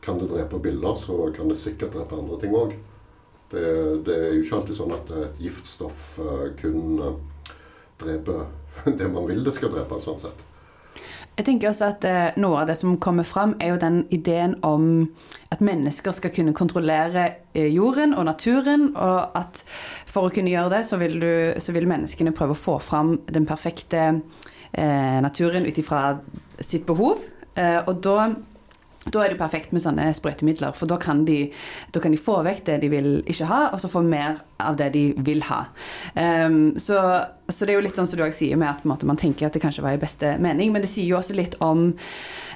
Kan 0.01 0.18
det 0.18 0.32
drepe 0.32 0.58
biller, 0.60 0.96
så 0.98 1.28
kan 1.36 1.51
det 1.51 1.60
sikkert 1.62 1.94
drepe 1.94 2.18
andre 2.18 2.40
ting 2.42 2.56
òg. 2.58 2.74
Det, 3.51 3.66
det 4.08 4.16
er 4.16 4.32
jo 4.34 4.46
ikke 4.46 4.62
alltid 4.62 4.78
sånn 4.80 4.96
at 4.96 5.12
et 5.12 5.42
giftstoff 5.44 6.13
eh, 6.24 6.46
kun 6.58 7.01
eh, 7.04 7.51
dreper 8.00 8.48
det 8.98 9.10
man 9.12 9.28
vil 9.28 9.44
det 9.46 9.54
skal 9.54 9.74
drepe, 9.74 10.00
sånn 10.01 10.22
sett. 10.24 10.48
Jeg 11.38 11.48
tenker 11.48 11.70
også 11.70 11.88
at 11.94 12.06
eh, 12.06 12.40
Noe 12.44 12.62
av 12.62 12.70
det 12.70 12.75
som 12.80 12.98
kommer 13.01 13.28
fram, 13.28 13.56
er 13.60 13.74
jo 13.74 13.82
den 13.82 14.04
ideen 14.13 14.58
om 14.68 15.08
at 15.51 15.63
mennesker 15.63 16.16
skal 16.16 16.34
kunne 16.36 16.56
kontrollere 16.56 17.28
jorden 17.56 18.13
og 18.16 18.28
naturen. 18.28 18.92
Og 18.96 19.38
at 19.38 19.63
for 20.08 20.28
å 20.28 20.34
kunne 20.34 20.51
gjøre 20.51 20.74
det, 20.75 20.82
så 20.88 21.00
vil, 21.01 21.20
du, 21.24 21.32
så 21.60 21.75
vil 21.75 21.90
menneskene 21.90 22.36
prøve 22.36 22.56
å 22.56 22.62
få 22.62 22.78
fram 22.84 23.16
den 23.32 23.48
perfekte 23.50 24.04
eh, 24.04 24.22
naturen 24.74 25.68
ut 25.68 25.78
ifra 25.82 26.20
sitt 26.62 26.86
behov. 26.88 27.25
Eh, 27.56 27.82
og 27.86 28.00
da 28.06 28.32
da 29.10 29.24
er 29.24 29.34
det 29.34 29.40
perfekt 29.40 29.72
med 29.74 29.82
sånne 29.82 30.12
sprøytemidler, 30.13 30.75
for 30.78 30.86
da 30.86 31.00
kan, 31.01 31.24
de, 31.25 31.48
da 31.90 32.01
kan 32.04 32.13
de 32.13 32.20
få 32.22 32.36
vekk 32.46 32.60
det 32.68 32.75
de 32.84 32.90
vil 32.92 33.08
ikke 33.25 33.48
ha, 33.50 33.62
og 33.74 33.82
så 33.82 33.90
få 33.90 34.04
mer 34.06 34.44
av 34.62 34.78
det 34.78 34.92
de 34.94 35.01
vil 35.25 35.42
ha. 35.48 35.63
Um, 36.13 36.75
så, 36.78 37.00
så 37.50 37.66
det 37.66 37.74
er 37.74 37.80
jo 37.80 37.86
litt 37.88 37.98
sånn 37.98 38.06
som 38.06 38.20
du 38.20 38.25
også 38.28 38.44
sier 38.44 38.62
med 38.62 38.70
at 38.70 38.86
man 38.86 39.18
tenker 39.18 39.48
at 39.48 39.58
det 39.58 39.63
kanskje 39.63 39.82
var 39.88 39.98
i 39.98 40.04
beste 40.04 40.36
mening, 40.44 40.70
men 40.70 40.86
det 40.86 40.92
sier 40.92 41.10
jo 41.10 41.18
også 41.18 41.34
litt 41.40 41.58
om 41.66 41.90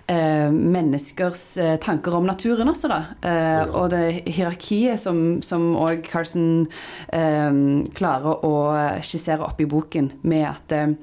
eh, 0.08 0.52
menneskers 0.52 1.58
eh, 1.58 1.76
tanker 1.82 2.16
om 2.16 2.28
naturen 2.28 2.70
også, 2.70 2.90
da. 2.92 3.00
Eh, 3.26 3.74
og 3.76 3.90
det 3.94 4.26
hierarkiet 4.28 5.02
som, 5.02 5.42
som 5.46 5.72
også 5.76 6.04
Carson 6.06 6.48
eh, 7.16 7.60
klarer 7.98 8.46
å 8.46 8.54
skissere 9.06 9.46
opp 9.46 9.62
i 9.62 9.70
boken, 9.70 10.12
med 10.28 10.46
at 10.50 10.76
eh, 10.76 10.96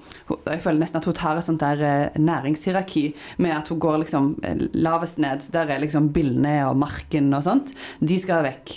Jeg 0.47 0.63
føler 0.65 0.83
nesten 0.83 1.01
at 1.01 1.09
hun 1.09 1.17
tar 1.19 1.41
et 1.41 1.47
sånt 1.47 1.63
der 1.63 1.83
eh, 1.87 2.21
næringshierarki, 2.21 3.05
med 3.43 3.57
at 3.57 3.73
hun 3.73 3.81
går 3.83 4.03
liksom 4.05 4.31
lavest 4.79 5.19
ned. 5.23 5.49
Der 5.53 5.71
er 5.73 5.83
liksom 5.83 6.11
billene 6.15 6.55
og 6.69 6.79
marken 6.81 7.33
og 7.35 7.45
sånt. 7.47 7.73
De 8.01 8.19
skal 8.21 8.45
vekk, 8.47 8.75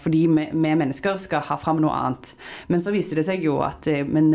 fordi 0.00 0.22
vi, 0.30 0.46
vi 0.52 0.72
mennesker 0.78 1.18
skal 1.20 1.44
ha 1.48 1.56
fram 1.60 1.80
noe 1.82 1.94
annet. 1.94 2.32
Men 2.72 2.82
så 2.82 2.92
viser 2.94 3.18
det 3.18 3.26
seg 3.28 3.44
jo 3.44 3.58
at 3.64 3.86
men, 4.08 4.32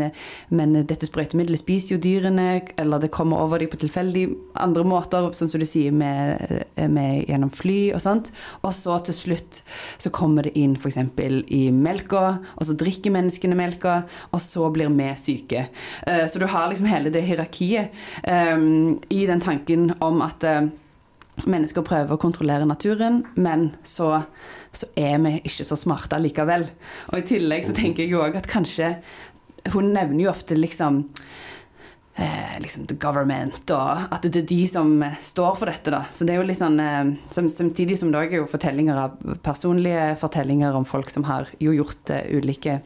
men 0.52 0.74
dette 0.88 1.08
sprøytemiddelet 1.08 1.60
spiser 1.60 1.96
jo 1.96 2.02
dyrene, 2.02 2.48
eller 2.80 3.02
det 3.02 3.12
kommer 3.14 3.42
over 3.42 3.62
dem 3.62 3.70
på 3.72 3.80
tilfeldig 3.82 4.26
andre 4.62 4.84
måter, 4.86 5.31
sånn 5.36 5.50
som 5.52 5.62
du 5.62 5.66
sier, 5.68 5.94
med, 5.94 6.64
med, 6.76 7.24
gjennom 7.28 7.52
fly 7.52 7.92
og 7.96 8.02
sånt. 8.04 8.32
Og 8.62 8.74
så 8.76 8.98
til 9.06 9.16
slutt 9.16 9.62
så 10.02 10.12
kommer 10.14 10.48
det 10.48 10.54
inn 10.58 10.76
f.eks. 10.76 11.00
i 11.52 11.64
melka, 11.74 12.24
og 12.56 12.68
så 12.68 12.76
drikker 12.78 13.14
menneskene 13.14 13.58
melka, 13.58 14.02
og 14.30 14.42
så 14.44 14.68
blir 14.74 14.92
vi 14.92 15.10
syke. 15.18 15.66
Uh, 16.06 16.26
Så 16.28 16.42
du 16.42 16.46
har 16.46 16.68
liksom 16.68 16.90
hele 16.90 17.12
det 17.12 17.24
hierarkiet 17.26 17.92
um, 18.26 19.00
i 19.08 19.26
den 19.26 19.40
tanken 19.40 19.92
om 20.00 20.22
at 20.24 20.44
uh, 20.44 20.70
mennesker 21.48 21.84
prøver 21.86 22.14
å 22.14 22.20
kontrollere 22.20 22.68
naturen, 22.68 23.22
men 23.34 23.70
så, 23.86 24.22
så 24.72 24.88
er 24.98 25.18
vi 25.24 25.38
ikke 25.42 25.66
så 25.66 25.78
smarte 25.78 26.20
likevel. 26.20 26.66
Og 27.10 27.20
i 27.20 27.26
tillegg 27.34 27.66
så 27.68 27.76
tenker 27.76 28.04
jeg 28.04 28.18
òg 28.20 28.38
at 28.40 28.50
kanskje 28.50 28.96
Hun 29.72 29.92
nevner 29.94 30.24
jo 30.24 30.30
ofte 30.32 30.56
liksom 30.58 31.04
eh, 32.14 32.60
liksom 32.60 32.86
the 32.86 32.96
government, 33.00 33.70
og 33.70 34.12
at 34.12 34.24
det 34.26 34.42
er 34.42 34.48
de 34.48 34.60
som 34.70 34.90
eh, 35.02 35.18
står 35.22 35.56
for 35.58 35.70
dette. 35.70 35.92
da. 35.94 36.04
Så 36.12 36.26
det 36.28 36.34
er 36.34 36.42
jo 36.42 36.46
litt 36.48 36.60
sånn, 36.60 36.78
eh, 36.82 37.14
som, 37.34 37.48
Samtidig 37.52 37.98
som 38.00 38.12
det 38.12 38.20
òg 38.20 38.34
er 38.34 38.42
jo 38.42 38.50
fortellinger 38.50 38.98
av 38.98 39.16
personlige 39.44 40.12
fortellinger 40.20 40.76
om 40.76 40.86
folk 40.88 41.10
som 41.12 41.26
har 41.28 41.50
jo 41.62 41.74
gjort 41.76 42.12
eh, 42.12 42.28
ulike 42.36 42.80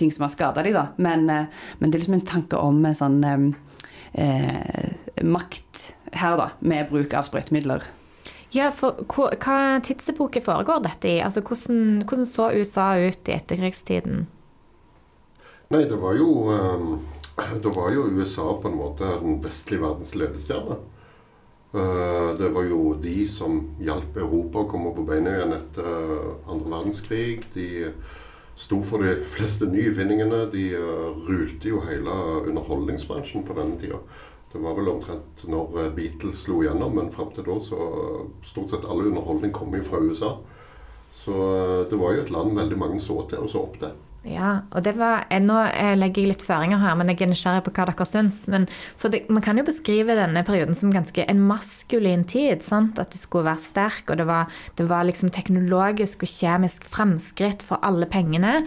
ting 0.00 0.12
som 0.12 0.26
har 0.26 0.34
skada 0.34 0.64
dem, 0.66 0.76
da. 0.76 0.88
Men, 0.96 1.28
eh, 1.30 1.64
men 1.78 1.90
det 1.90 1.98
er 1.98 2.06
liksom 2.06 2.20
en 2.20 2.28
tanke 2.32 2.60
om 2.60 2.82
en 2.84 2.98
sånn 2.98 3.22
eh, 3.28 3.48
eh, 4.26 5.22
makt 5.22 5.94
her, 6.16 6.36
da, 6.40 6.50
med 6.60 6.90
bruk 6.90 7.14
av 7.14 7.28
sprøytemidler. 7.28 7.84
Ja, 8.50 8.72
for 8.74 9.04
hva, 9.06 9.78
tidsepoke 9.86 10.42
foregår 10.42 10.82
dette 10.82 11.06
i? 11.06 11.20
Altså, 11.22 11.42
hvordan, 11.46 12.02
hvordan 12.02 12.26
så 12.26 12.48
USA 12.50 12.96
ut 12.98 13.28
i 13.30 13.36
etterkrigstiden? 13.36 14.24
Nei, 15.70 15.84
det 15.86 16.00
var 16.02 16.16
jo 16.18 16.30
eh, 16.50 16.88
Da 17.62 17.68
var 17.68 17.92
jo 17.92 18.08
USA 18.10 18.60
på 18.62 18.68
en 18.68 18.78
måte 18.78 19.08
den 19.20 19.40
vestlige 19.44 19.82
verdens 19.82 20.14
ledestjerne. 20.14 20.76
Eh, 21.72 22.38
Det 22.38 22.48
var 22.48 22.62
jo 22.62 22.94
de 22.94 23.26
som 23.28 23.60
hjalp 23.80 24.16
Europa 24.16 24.64
å 24.64 24.70
komme 24.70 24.94
på 24.94 25.06
beina 25.06 25.36
igjen 25.36 25.54
etter 25.54 25.86
eh, 25.86 26.50
andre 26.50 26.72
verdenskrig. 26.72 27.46
De 27.54 27.68
sto 28.60 28.80
for 28.84 29.04
de 29.04 29.28
fleste 29.30 29.68
nyvinningene. 29.70 30.46
De 30.52 30.66
eh, 30.74 31.22
rulte 31.28 31.70
jo 31.70 31.84
hele 31.86 32.16
underholdningsbransjen 32.50 33.46
på 33.46 33.56
denne 33.58 33.78
tida. 33.80 34.02
Det 34.50 34.58
var 34.58 34.74
vel 34.74 34.90
omtrent 34.90 35.44
når 35.46 35.92
Beatles 35.94 36.40
slo 36.42 36.64
gjennom, 36.64 36.96
men 36.98 37.12
fram 37.14 37.28
til 37.30 37.46
da 37.46 37.54
så 37.62 37.84
stort 38.42 38.72
sett 38.72 38.88
all 38.88 39.04
underholdning 39.04 39.52
kom 39.54 39.76
jo 39.78 39.84
fra 39.86 40.00
USA. 40.02 40.32
Så 41.14 41.36
det 41.90 41.98
var 41.98 42.16
jo 42.16 42.24
et 42.24 42.32
land 42.34 42.58
veldig 42.58 42.78
mange 42.78 42.98
så 43.02 43.20
til 43.30 43.46
og 43.46 43.52
så 43.52 43.62
opp 43.62 43.78
til. 43.78 43.94
Ja, 44.28 44.66
og 44.76 44.84
det 44.84 44.98
var, 45.00 45.24
eh, 45.32 45.40
Nå 45.40 45.56
eh, 45.70 45.94
legger 45.96 46.20
jeg 46.20 46.34
litt 46.34 46.42
føringer 46.44 46.80
her, 46.82 46.94
men 46.98 47.08
jeg 47.08 47.22
er 47.24 47.30
nysgjerrig 47.30 47.64
på 47.64 47.72
hva 47.72 47.86
dere 47.88 48.04
syns. 48.04 48.42
Men 48.52 48.68
det, 49.00 49.22
Man 49.30 49.42
kan 49.42 49.56
jo 49.56 49.64
beskrive 49.64 50.16
denne 50.18 50.44
perioden 50.44 50.76
som 50.76 50.92
ganske 50.92 51.24
en 51.24 51.40
maskulin 51.40 52.24
tid. 52.24 52.62
sant? 52.62 52.98
At 52.98 53.10
du 53.10 53.18
skulle 53.18 53.48
være 53.48 53.64
sterk, 53.64 54.10
og 54.10 54.18
det 54.18 54.26
var, 54.26 54.52
det 54.76 54.88
var 54.88 55.04
liksom 55.04 55.30
teknologisk 55.30 56.22
og 56.22 56.28
kjemisk 56.28 56.84
fremskritt 56.84 57.62
for 57.62 57.80
alle 57.82 58.06
pengene. 58.06 58.66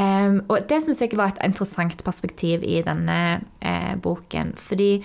Um, 0.00 0.40
og 0.48 0.64
det 0.68 0.80
syns 0.82 1.02
jeg 1.04 1.16
var 1.16 1.34
et 1.34 1.42
interessant 1.44 2.00
perspektiv 2.04 2.62
i 2.64 2.80
denne 2.84 3.42
eh, 3.60 3.94
boken. 3.96 4.54
Fordi 4.56 5.04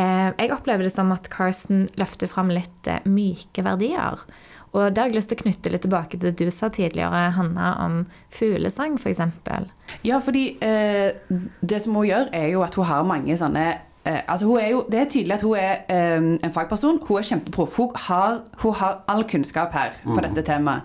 eh, 0.00 0.30
jeg 0.38 0.52
opplever 0.52 0.86
det 0.86 0.94
som 0.94 1.12
at 1.12 1.28
Carson 1.32 1.88
løfter 2.00 2.30
fram 2.30 2.48
litt 2.52 2.88
eh, 2.88 3.04
myke 3.04 3.64
verdier. 3.66 4.24
Og 4.74 4.90
det 4.90 5.00
har 5.00 5.10
jeg 5.10 5.20
lyst 5.20 5.30
til 5.30 5.38
å 5.38 5.44
knytte 5.44 5.70
litt 5.70 5.84
tilbake 5.86 6.18
til 6.18 6.28
det 6.28 6.34
du 6.50 6.50
sa 6.50 6.68
tidligere, 6.74 7.30
Hanna, 7.36 7.72
om 7.84 8.00
fuglesang 8.34 8.98
f.eks. 8.98 9.22
For 9.46 9.70
ja, 10.02 10.18
fordi 10.18 10.44
eh, 10.64 11.14
det 11.62 11.82
som 11.84 11.94
hun 11.94 12.08
gjør, 12.08 12.32
er 12.34 12.48
jo 12.50 12.64
at 12.66 12.74
hun 12.78 12.88
har 12.90 13.06
mange 13.06 13.38
sånne 13.38 13.68
Eh, 14.06 14.20
altså 14.28 14.46
hun 14.46 14.60
er 14.60 14.68
jo, 14.68 14.84
det 14.92 14.98
er 15.00 15.04
tydelig 15.04 15.34
at 15.34 15.42
hun 15.42 15.56
er 15.56 15.76
eh, 15.88 16.16
en 16.16 16.52
fagperson. 16.52 17.00
Hun 17.08 17.18
er 17.18 17.22
kjempeproff. 17.22 17.76
Hun, 17.76 17.88
hun, 18.62 18.74
har 18.74 19.04
all 19.08 19.24
kunnskap 19.24 19.72
her 19.72 19.94
på 20.04 20.12
mm. 20.12 20.22
dette 20.26 20.44
temaet. 20.44 20.82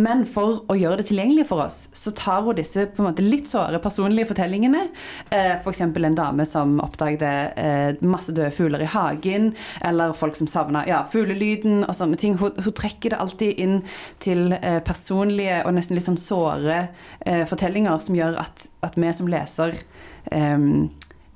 Men 0.00 0.24
for 0.28 0.62
å 0.70 0.76
gjøre 0.78 1.00
det 1.00 1.08
tilgjengelig 1.10 1.46
for 1.50 1.64
oss, 1.66 1.82
så 1.96 2.12
tar 2.16 2.44
hun 2.46 2.56
disse 2.58 2.86
måte 3.00 3.24
litt 3.24 3.48
såre 3.50 3.80
personlige 3.82 4.30
fortellingene. 4.30 4.86
Eh, 5.28 5.56
F.eks. 5.58 5.82
en 5.84 6.18
dame 6.18 6.46
som 6.48 6.78
oppdaget 6.82 7.58
eh, 7.60 8.00
masse 8.06 8.32
døde 8.32 8.52
fugler 8.54 8.84
i 8.84 8.90
hagen. 8.90 9.50
Eller 9.86 10.16
folk 10.16 10.38
som 10.38 10.48
savna 10.50 10.84
ja, 10.88 11.02
fuglelyden 11.12 11.84
og 11.84 11.94
sånne 11.96 12.20
ting. 12.20 12.38
Hun, 12.40 12.56
hun, 12.56 12.72
trekker 12.80 13.12
det 13.12 13.20
alltid 13.20 13.60
inn 13.60 13.76
til 14.22 14.54
eh, 14.56 14.80
personlige 14.86 15.60
og 15.66 15.76
nesten 15.76 15.98
litt 15.98 16.08
sånn 16.08 16.20
såre 16.20 16.80
eh, 17.26 17.44
fortellinger 17.50 18.00
som 18.02 18.16
gjør 18.16 18.40
at, 18.46 18.68
at 18.86 18.96
vi 19.00 19.12
som 19.16 19.28
leser 19.30 19.76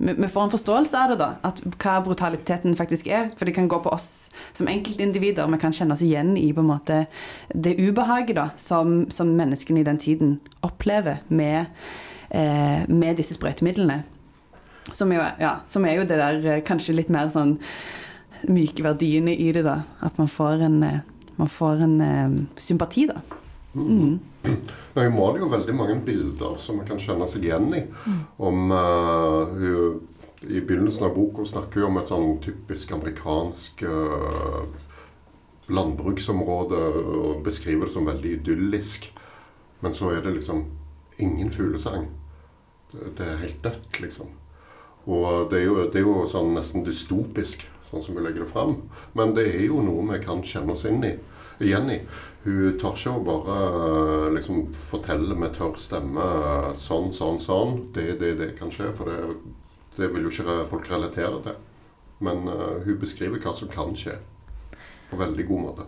vi 0.04 0.28
får 0.28 0.42
en 0.42 0.50
forståelse 0.52 0.98
av 1.00 1.12
det, 1.12 1.16
da. 1.20 1.28
At 1.46 1.60
hva 1.80 1.94
brutaliteten 2.04 2.76
faktisk 2.76 3.08
er. 3.08 3.30
For 3.38 3.48
det 3.48 3.54
kan 3.56 3.68
gå 3.70 3.78
på 3.84 3.92
oss 3.94 4.28
som 4.52 4.68
enkeltindivider. 4.68 5.48
Vi 5.48 5.60
kan 5.62 5.72
kjenne 5.72 5.96
oss 5.96 6.04
igjen 6.04 6.34
i 6.36 6.50
på 6.52 6.60
en 6.60 6.68
måte 6.68 7.04
det 7.54 7.76
ubehaget 7.80 8.36
da, 8.36 8.48
som, 8.60 9.04
som 9.10 9.32
menneskene 9.38 9.80
i 9.80 9.86
den 9.86 10.00
tiden 10.00 10.38
opplever 10.66 11.22
med, 11.28 11.72
eh, 12.28 12.84
med 12.88 13.16
disse 13.20 13.38
sprøytemidlene. 13.38 14.02
Som, 14.92 15.12
jo, 15.16 15.22
ja, 15.40 15.56
som 15.66 15.86
er 15.88 15.96
jo 15.96 16.08
det 16.08 16.20
der 16.20 16.42
eh, 16.44 16.64
kanskje 16.66 16.98
litt 16.98 17.12
mer 17.12 17.32
sånn 17.32 17.56
myke 18.44 18.84
verdiene 18.84 19.32
i 19.32 19.48
det, 19.56 19.64
da. 19.64 19.80
At 20.04 20.20
man 20.20 20.28
får 20.28 20.66
en, 20.68 20.82
eh, 20.84 21.00
man 21.40 21.50
får 21.50 21.86
en 21.88 21.96
eh, 22.04 22.36
sympati, 22.60 23.08
da. 23.08 23.22
Mm. 23.74 24.18
Nå 24.94 25.04
maler 25.10 25.42
jo 25.42 25.50
veldig 25.50 25.74
mange 25.74 25.96
bilder 26.06 26.58
som 26.62 26.78
man 26.78 26.88
kan 26.88 27.00
kjenne 27.02 27.26
seg 27.28 27.46
igjen 27.48 27.70
i. 27.74 27.82
Om 28.36 28.70
uh, 28.70 29.54
hun, 29.56 30.00
I 30.44 30.60
begynnelsen 30.60 31.08
av 31.08 31.14
boka 31.16 31.46
snakker 31.48 31.82
hun 31.82 31.90
om 31.90 32.00
et 32.02 32.12
sånn 32.12 32.38
typisk 32.44 32.92
amerikansk 32.94 33.86
uh, 33.88 34.64
landbruksområde 35.72 36.80
og 37.00 37.44
beskriver 37.46 37.88
det 37.88 37.96
som 37.96 38.08
veldig 38.08 38.38
idyllisk. 38.38 39.10
Men 39.80 39.96
så 39.96 40.12
er 40.14 40.24
det 40.24 40.36
liksom 40.38 40.64
ingen 41.16 41.50
fuglesang. 41.52 42.08
Det 42.92 43.26
er 43.26 43.42
helt 43.42 43.62
dødt, 43.64 44.00
liksom. 44.00 44.30
Og 45.04 45.50
det 45.50 45.60
er, 45.60 45.64
jo, 45.66 45.76
det 45.92 46.00
er 46.00 46.06
jo 46.06 46.24
sånn 46.30 46.54
nesten 46.56 46.84
dystopisk, 46.86 47.66
sånn 47.90 48.04
som 48.04 48.16
vi 48.16 48.22
legger 48.24 48.44
det 48.44 48.52
fram. 48.52 48.76
Men 49.18 49.34
det 49.36 49.48
er 49.50 49.66
jo 49.66 49.82
noe 49.84 50.06
vi 50.12 50.20
kan 50.24 50.44
kjenne 50.46 50.72
oss 50.72 50.86
inn 50.88 51.02
i, 51.04 51.12
i. 51.60 52.00
Hun 52.44 52.78
tør 52.80 52.96
ikke 52.98 53.12
å 53.14 53.24
bare 53.24 53.58
eh, 53.58 54.26
liksom, 54.36 54.66
fortelle 54.76 55.36
med 55.38 55.54
tørr 55.56 55.78
stemme 55.80 56.24
sånn, 56.76 57.12
sånn, 57.16 57.38
sånn. 57.40 57.78
Det, 57.94 58.18
det, 58.20 58.34
det 58.40 58.50
kan 58.58 58.72
skje. 58.74 58.90
For 58.98 59.08
det, 59.08 59.36
det 59.96 60.10
vil 60.12 60.26
jo 60.26 60.32
ikke 60.32 60.64
folk 60.68 60.90
relatere 60.90 61.40
til. 61.46 61.60
Men 62.24 62.46
uh, 62.48 62.80
hun 62.84 63.00
beskriver 63.00 63.40
hva 63.42 63.52
som 63.56 63.70
kan 63.72 63.94
skje. 63.98 64.18
På 65.10 65.18
veldig 65.20 65.46
god 65.48 65.62
måte. 65.64 65.86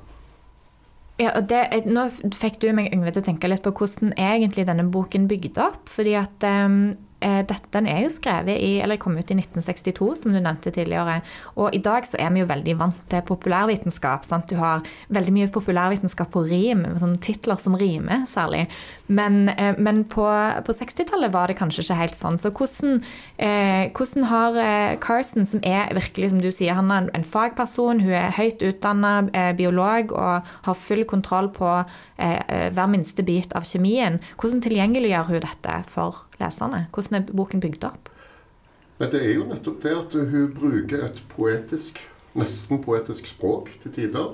Ja, 1.17 1.31
og 1.39 1.47
det, 1.49 1.63
Nå 1.89 2.09
fikk 2.37 2.59
du 2.61 2.69
meg 2.77 2.91
Yngve, 2.93 3.15
til 3.15 3.25
å 3.25 3.29
tenke 3.31 3.49
litt 3.49 3.65
på 3.65 3.73
hvordan 3.79 4.13
egentlig 4.21 4.67
denne 4.69 4.85
boken 4.93 5.29
bygde 5.31 5.65
opp. 5.65 5.89
fordi 5.89 6.17
at 6.19 6.45
um, 6.45 6.97
Eh, 7.25 7.41
dette 7.49 7.81
er 7.81 8.03
jo 8.05 8.11
skrevet 8.13 8.61
i, 8.61 8.75
eller 8.85 8.99
kom 9.01 9.15
ut 9.17 9.31
i 9.33 9.39
1962, 9.39 10.11
som 10.21 10.35
du 10.35 10.41
nevnte 10.41 10.73
tidligere. 10.75 11.23
Og 11.57 11.73
i 11.75 11.81
dag 11.81 12.05
så 12.05 12.19
er 12.21 12.35
vi 12.35 12.43
jo 12.43 12.51
veldig 12.51 12.75
vant 12.77 12.99
til 13.09 13.25
populærvitenskap. 13.25 14.27
Sant? 14.29 14.51
Du 14.51 14.61
har 14.61 14.85
veldig 15.09 15.33
mye 15.33 15.53
populærvitenskap 15.53 16.35
på 16.35 16.45
rim, 16.45 16.85
sånne 17.01 17.21
titler 17.25 17.61
som 17.61 17.79
rimer 17.81 18.27
særlig. 18.29 18.67
Men, 19.07 19.49
eh, 19.49 19.75
men 19.79 20.05
på, 20.05 20.25
på 20.67 20.75
60-tallet 20.75 21.33
var 21.35 21.51
det 21.51 21.59
kanskje 21.61 21.85
ikke 21.85 21.99
helt 22.01 22.17
sånn. 22.19 22.39
Så 22.41 22.51
hvordan, 22.51 22.99
eh, 23.39 23.87
hvordan 23.95 24.27
har 24.31 24.59
eh, 24.59 24.97
Carson, 25.03 25.47
som 25.47 25.63
er 25.63 25.93
virkelig, 25.95 26.33
som 26.33 26.43
du 26.43 26.51
sier, 26.51 26.75
han 26.79 26.91
er 26.91 27.11
en, 27.15 27.27
fagperson, 27.27 28.03
hun 28.03 28.17
er 28.19 28.35
høyt 28.35 28.65
utdanna 28.67 29.15
biolog 29.59 30.13
og 30.15 30.51
har 30.67 30.79
full 30.79 31.05
kontroll 31.09 31.49
på 31.55 31.69
hver 32.17 32.89
minste 32.89 33.25
bit 33.27 33.53
av 33.59 33.67
kjemien, 33.69 34.19
hvordan 34.41 34.63
tilgjengeliggjør 34.65 35.27
hun 35.29 35.43
dette 35.45 35.79
for 35.91 36.23
leserne? 36.41 36.87
Hvordan 36.95 37.19
er 37.19 37.33
boken 37.37 37.63
bygd 37.63 37.87
opp? 37.89 38.11
Men 39.01 39.11
det 39.13 39.23
er 39.25 39.35
jo 39.37 39.49
nettopp 39.51 39.83
det 39.85 39.95
at 39.97 40.15
hun 40.17 40.55
bruker 40.57 41.05
et 41.05 41.19
poetisk, 41.35 42.01
nesten 42.39 42.81
poetisk 42.85 43.29
språk 43.29 43.73
til 43.83 43.93
tider. 43.99 44.33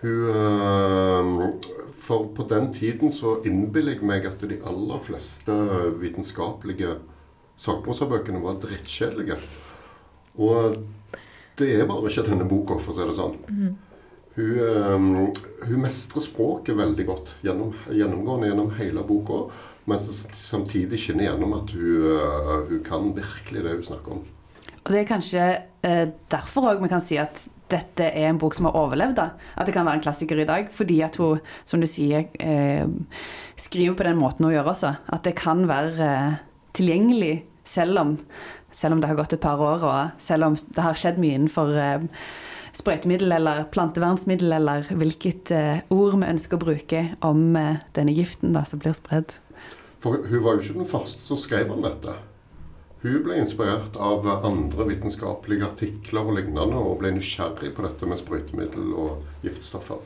Hun, 0.00 0.28
eh, 0.30 1.50
for 1.98 2.28
på 2.34 2.46
den 2.48 2.72
tiden 2.74 3.12
så 3.12 3.38
innbiller 3.46 3.96
jeg 3.96 4.06
meg 4.06 4.26
at 4.28 4.44
de 4.46 4.60
aller 4.66 5.00
fleste 5.02 5.54
vitenskapelige 5.98 6.96
sakprosabøkene 7.58 8.42
var 8.42 8.60
drittkjedelige. 8.62 9.40
Og 10.38 10.78
det 11.58 11.74
er 11.74 11.88
bare 11.90 12.06
ikke 12.06 12.28
denne 12.28 12.46
boka, 12.48 12.78
for 12.78 12.94
å 12.94 12.96
si 12.96 13.06
det 13.08 13.18
sånn. 13.18 13.38
Mm. 13.50 13.76
Hun, 14.38 14.58
um, 14.94 15.06
hun, 15.64 15.80
mestrer 15.82 16.22
språket 16.22 16.78
veldig 16.78 17.06
godt 17.08 17.32
gjennom, 17.42 17.72
gjennomgående 17.90 18.52
gjennom 18.52 18.70
hele 18.78 19.02
boka. 19.06 19.48
Men 19.90 19.98
samtidig 19.98 21.00
skinner 21.02 21.26
gjennom 21.26 21.56
at 21.58 21.72
hun, 21.74 22.04
uh, 22.06 22.68
hun, 22.68 22.84
kan 22.86 23.10
virkelig 23.16 23.64
det 23.64 23.74
hun 23.80 23.86
snakker 23.88 24.20
om. 24.20 24.26
Og 24.88 24.94
Det 24.94 25.02
er 25.02 25.08
kanskje 25.08 25.46
uh, 25.84 26.06
derfor 26.32 26.70
òg 26.72 26.82
vi 26.82 26.88
kan 26.88 27.04
si 27.04 27.18
at 27.20 27.44
dette 27.68 28.06
er 28.08 28.30
en 28.30 28.38
bok 28.40 28.54
som 28.56 28.64
har 28.64 28.78
overlevd. 28.80 29.18
da. 29.18 29.26
At 29.60 29.68
det 29.68 29.74
kan 29.76 29.84
være 29.84 30.00
en 30.00 30.04
klassiker 30.06 30.40
i 30.40 30.48
dag. 30.48 30.70
Fordi 30.72 31.02
at 31.04 31.18
hun, 31.20 31.42
som 31.68 31.82
du 31.82 31.86
sier, 31.86 32.24
eh, 32.40 32.88
skriver 33.60 33.94
på 33.94 34.06
den 34.06 34.16
måten 34.16 34.46
hun 34.46 34.54
gjør 34.54 34.70
også. 34.72 34.94
At 35.12 35.28
det 35.28 35.34
kan 35.36 35.66
være 35.68 36.38
tilgjengelig 36.72 37.44
selv 37.68 38.00
om, 38.00 38.18
selv 38.72 38.94
om, 38.94 39.02
det 39.02 39.10
har 39.10 39.18
gått 39.20 39.34
et 39.36 39.44
par 39.44 39.60
år, 39.60 39.84
og 39.84 40.10
selv 40.18 40.44
om 40.44 40.56
det 40.56 40.80
har 40.80 40.96
skjedd 40.96 41.20
mye 41.20 41.36
innenfor 41.36 41.76
sprøytemiddel 42.72 43.32
eller 43.36 43.66
plantevernsmiddel, 43.74 44.52
eller 44.52 44.88
hvilket 44.88 45.52
uh, 45.52 45.84
ord 45.92 46.16
vi 46.20 46.30
ønsker 46.30 46.56
å 46.56 46.62
bruke 46.62 47.04
om 47.26 47.56
uh, 47.58 47.82
denne 47.98 48.14
giften 48.16 48.56
da, 48.56 48.64
som 48.68 48.80
blir 48.82 48.96
spredd. 48.96 49.36
For 50.02 50.22
hun 50.24 50.44
var 50.44 50.56
jo 50.56 50.64
ikke 50.64 50.80
den 50.80 50.90
første 50.90 51.24
som 51.26 51.40
skrev 51.40 51.72
om 51.74 51.82
dette. 51.84 52.14
Hun 53.02 53.20
ble 53.22 53.36
inspirert 53.38 53.94
av 54.02 54.26
andre 54.26 54.88
vitenskapelige 54.88 55.68
artikler 55.68 56.26
og 56.26 56.38
lignende, 56.38 56.80
og 56.80 56.98
ble 57.02 57.12
nysgjerrig 57.14 57.70
på 57.76 57.84
dette 57.86 58.08
med 58.10 58.18
sprøytemiddel 58.18 58.90
og 58.98 59.44
giftstoffer. 59.46 60.00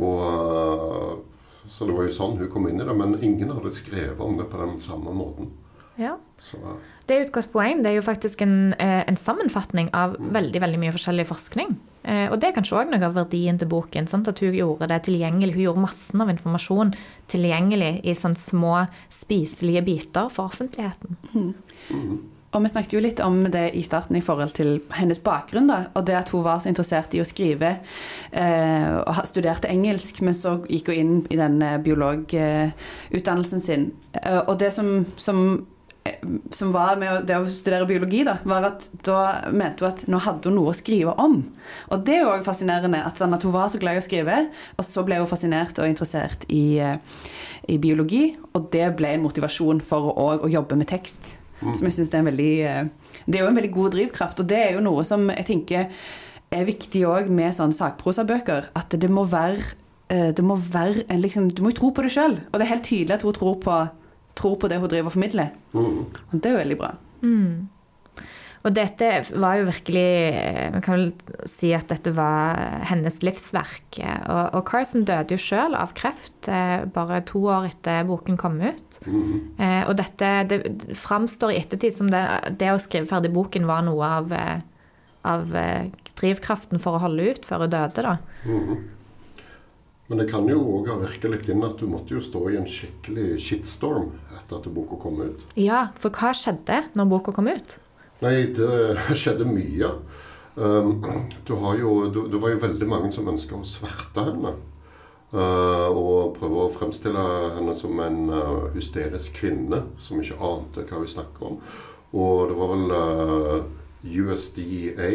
Og, 0.00 0.22
uh, 0.24 1.68
så 1.68 1.86
det 1.88 1.96
var 1.96 2.08
jo 2.08 2.14
sånn 2.16 2.38
hun 2.40 2.48
kom 2.52 2.70
inn 2.70 2.80
i 2.80 2.86
det. 2.88 2.96
Men 2.96 3.18
ingen 3.20 3.52
hadde 3.52 3.74
skrevet 3.76 4.24
om 4.24 4.40
det 4.40 4.48
på 4.48 4.62
den 4.62 4.80
samme 4.80 5.12
måten. 5.14 5.52
Ja. 6.00 6.16
Så, 6.40 6.56
det 7.06 7.14
er 7.14 7.20
jo 7.20 7.26
et 7.28 7.34
godt 7.34 7.52
poeng. 7.52 7.82
Det 7.84 7.90
er 7.90 7.98
jo 7.98 8.04
faktisk 8.06 8.42
en, 8.44 8.72
en 8.80 9.18
sammenfatning 9.20 9.90
av 9.94 10.16
mm. 10.16 10.30
veldig 10.34 10.62
veldig 10.64 10.80
mye 10.80 10.94
forskjellig 10.94 11.26
forskning. 11.28 11.74
Eh, 12.02 12.26
og 12.32 12.38
det 12.40 12.48
er 12.48 12.56
kanskje 12.56 12.78
òg 12.80 12.90
noe 12.90 13.06
av 13.06 13.16
verdien 13.18 13.58
til 13.60 13.70
boken. 13.70 14.08
Sant? 14.10 14.30
At 14.30 14.40
hun 14.42 14.56
gjorde 14.56 14.88
det 14.90 15.02
tilgjengelig. 15.06 15.54
Hun 15.58 15.66
gjorde 15.66 15.84
massen 15.84 16.24
av 16.24 16.32
informasjon 16.32 16.94
tilgjengelig 17.32 17.92
i 18.08 18.16
sånne 18.18 18.40
små, 18.40 18.74
spiselige 19.12 19.84
biter 19.86 20.32
for 20.32 20.50
offentligheten. 20.50 21.20
Mm. 21.34 21.52
Og 22.52 22.60
vi 22.60 22.68
snakket 22.68 22.92
jo 22.92 23.00
litt 23.00 23.20
om 23.24 23.38
det 23.48 23.70
i 23.78 23.82
starten 23.84 24.16
i 24.18 24.24
forhold 24.24 24.52
til 24.58 24.74
hennes 24.92 25.22
bakgrunn. 25.24 25.70
da, 25.70 25.86
Og 25.96 26.04
det 26.06 26.18
at 26.18 26.28
hun 26.34 26.44
var 26.44 26.60
så 26.60 26.68
interessert 26.68 27.14
i 27.16 27.22
å 27.22 27.24
skrive 27.24 27.78
eh, 28.30 28.92
og 29.00 29.22
studerte 29.24 29.70
engelsk, 29.72 30.20
men 30.20 30.36
så 30.36 30.58
gikk 30.68 30.92
hun 30.92 30.98
inn 31.00 31.14
i 31.32 31.40
den 31.40 31.62
biologutdannelsen 31.82 33.60
sin. 33.60 33.92
Eh, 34.12 34.42
og 34.44 34.58
det 34.60 34.72
som, 34.76 35.06
som 35.16 35.64
som 36.50 36.72
var 36.74 36.96
med 36.98 37.26
det 37.28 37.36
å 37.38 37.46
studere 37.46 37.86
biologi, 37.86 38.22
da, 38.26 38.36
var 38.48 38.66
at 38.72 38.88
da 39.06 39.50
mente 39.54 39.84
hun 39.84 39.92
at 39.92 40.04
nå 40.10 40.18
hadde 40.24 40.50
hun 40.50 40.58
noe 40.58 40.72
å 40.72 40.76
skrive 40.76 41.14
om. 41.22 41.36
Og 41.94 42.02
det 42.06 42.16
er 42.16 42.24
jo 42.24 42.32
òg 42.32 42.46
fascinerende 42.46 43.02
at, 43.06 43.20
sånn 43.20 43.34
at, 43.36 43.46
hun 43.46 43.54
var 43.54 43.70
så 43.70 43.80
glad 43.82 43.98
i 43.98 44.02
å 44.02 44.06
skrive, 44.06 44.40
og 44.76 44.86
så 44.86 45.04
ble 45.06 45.20
hun 45.20 45.30
fascinert 45.30 45.78
og 45.78 45.86
interessert 45.86 46.46
i, 46.50 46.80
eh, 46.82 46.98
i 47.70 47.78
biologi, 47.82 48.32
og 48.52 48.66
det 48.74 48.90
ble 48.98 49.14
en 49.14 49.24
motivasjon 49.28 49.84
for 49.86 50.10
å, 50.10 50.28
å 50.42 50.50
jobbe 50.50 50.80
med 50.80 50.90
tekst. 50.90 51.36
Mm. 51.62 51.76
Som 51.78 51.88
jeg 51.88 51.96
syns 51.96 52.12
er 52.12 52.20
en 52.20 52.28
veldig 52.30 52.52
eh, 52.66 52.82
Det 53.24 53.38
er 53.38 53.44
jo 53.44 53.52
en 53.52 53.58
veldig 53.60 53.72
god 53.72 53.94
drivkraft, 53.94 54.42
og 54.42 54.50
det 54.50 54.58
er 54.58 54.76
jo 54.76 54.84
noe 54.84 55.04
som 55.06 55.30
jeg 55.30 55.46
tenker 55.46 56.04
er 56.52 56.68
viktig 56.68 57.06
òg 57.08 57.30
med 57.32 57.54
sånne 57.56 57.76
sakprosabøker. 57.76 58.68
At 58.76 58.92
det 58.92 59.08
må 59.10 59.24
være 59.30 59.62
eh, 60.12 60.30
det 60.36 60.44
må 60.44 60.58
være 60.58 61.06
en, 61.08 61.22
liksom, 61.22 61.48
Du 61.54 61.62
må 61.64 61.72
jo 61.72 61.80
tro 61.80 61.92
på 61.96 62.04
det 62.04 62.12
sjøl. 62.12 62.38
Og 62.50 62.58
det 62.58 62.66
er 62.66 62.74
helt 62.74 62.88
tydelig 62.88 63.16
at 63.16 63.26
hun 63.26 63.36
tror 63.38 63.58
på 63.62 63.80
tror 64.38 64.56
på 64.56 64.68
det 64.68 64.80
hun 64.80 64.88
driver 64.88 65.10
og 65.10 65.16
formidler. 65.16 65.52
Mm. 65.72 66.04
Og 66.32 66.34
det 66.40 66.48
er 66.48 66.54
jo 66.54 66.62
veldig 66.62 66.78
bra. 66.80 66.94
Mm. 67.20 67.68
Og 68.62 68.74
dette 68.76 69.08
var 69.42 69.58
jo 69.58 69.66
virkelig 69.66 70.06
Vi 70.76 70.82
kan 70.84 70.94
vel 70.94 71.08
si 71.50 71.72
at 71.74 71.88
dette 71.90 72.12
var 72.14 72.60
hennes 72.86 73.18
livsverk. 73.24 73.98
Og, 73.98 74.44
og 74.54 74.62
Carson 74.68 75.06
døde 75.08 75.34
jo 75.34 75.42
sjøl 75.42 75.74
av 75.78 75.94
kreft 75.98 76.50
eh, 76.50 76.84
bare 76.94 77.22
to 77.26 77.42
år 77.50 77.66
etter 77.72 78.06
boken 78.08 78.38
kom 78.40 78.60
ut. 78.62 79.00
Mm. 79.06 79.34
Eh, 79.58 79.82
og 79.88 79.96
dette 79.98 80.30
det 80.50 80.60
framstår 80.98 81.54
i 81.54 81.60
ettertid 81.62 81.96
som 81.98 82.10
det, 82.12 82.22
det, 82.60 82.70
å 82.70 82.80
skrive 82.82 83.10
ferdig 83.10 83.32
boken 83.34 83.66
var 83.66 83.82
noe 83.86 84.14
av, 84.20 84.32
eh, 84.36 84.62
av 85.26 85.50
drivkraften 86.18 86.82
for 86.82 86.98
å 86.98 87.04
holde 87.08 87.32
ut 87.34 87.46
før 87.46 87.66
hun 87.66 87.74
døde, 87.74 88.06
da. 88.06 88.16
Mm. 88.46 88.82
Men 90.12 90.20
det 90.20 90.26
kan 90.28 90.48
jo 90.50 90.58
òg 90.76 90.90
ha 90.90 90.98
virka 91.00 91.30
litt 91.32 91.46
inn 91.48 91.62
at 91.64 91.78
du 91.80 91.86
måtte 91.88 92.12
jo 92.12 92.20
stå 92.20 92.42
i 92.52 92.58
en 92.60 92.66
skikkelig 92.68 93.38
shitstorm 93.40 94.10
etter 94.36 94.58
at 94.58 94.66
boka 94.74 94.98
kom 95.00 95.22
ut. 95.22 95.46
Ja, 95.56 95.86
for 95.98 96.12
hva 96.12 96.34
skjedde 96.36 96.82
når 96.98 97.08
boka 97.14 97.32
kom 97.34 97.48
ut? 97.48 97.78
Nei, 98.22 98.52
det 98.54 99.16
skjedde 99.18 99.46
mye. 99.48 99.88
Um, 100.54 101.00
du 101.46 101.54
jo, 101.80 101.94
du, 102.12 102.28
det 102.30 102.38
var 102.38 102.52
jo 102.52 102.60
veldig 102.62 102.86
mange 102.86 103.10
som 103.14 103.30
ønska 103.32 103.58
å 103.58 103.66
sverte 103.66 104.26
henne. 104.28 104.54
Uh, 105.32 105.88
og 105.88 106.34
prøve 106.36 106.66
å 106.66 106.72
fremstille 106.72 107.22
henne 107.56 107.72
som 107.74 107.96
en 108.04 108.26
uh, 108.28 108.66
hysterisk 108.74 109.38
kvinne 109.40 109.78
som 109.96 110.20
ikke 110.20 110.36
ante 110.36 110.84
hva 110.86 111.00
hun 111.00 111.08
snakker 111.08 111.48
om. 111.48 111.56
Og 112.12 112.52
det 112.52 112.58
var 112.58 112.74
vel 112.74 112.92
uh, 112.92 113.64
USDA, 114.02 115.08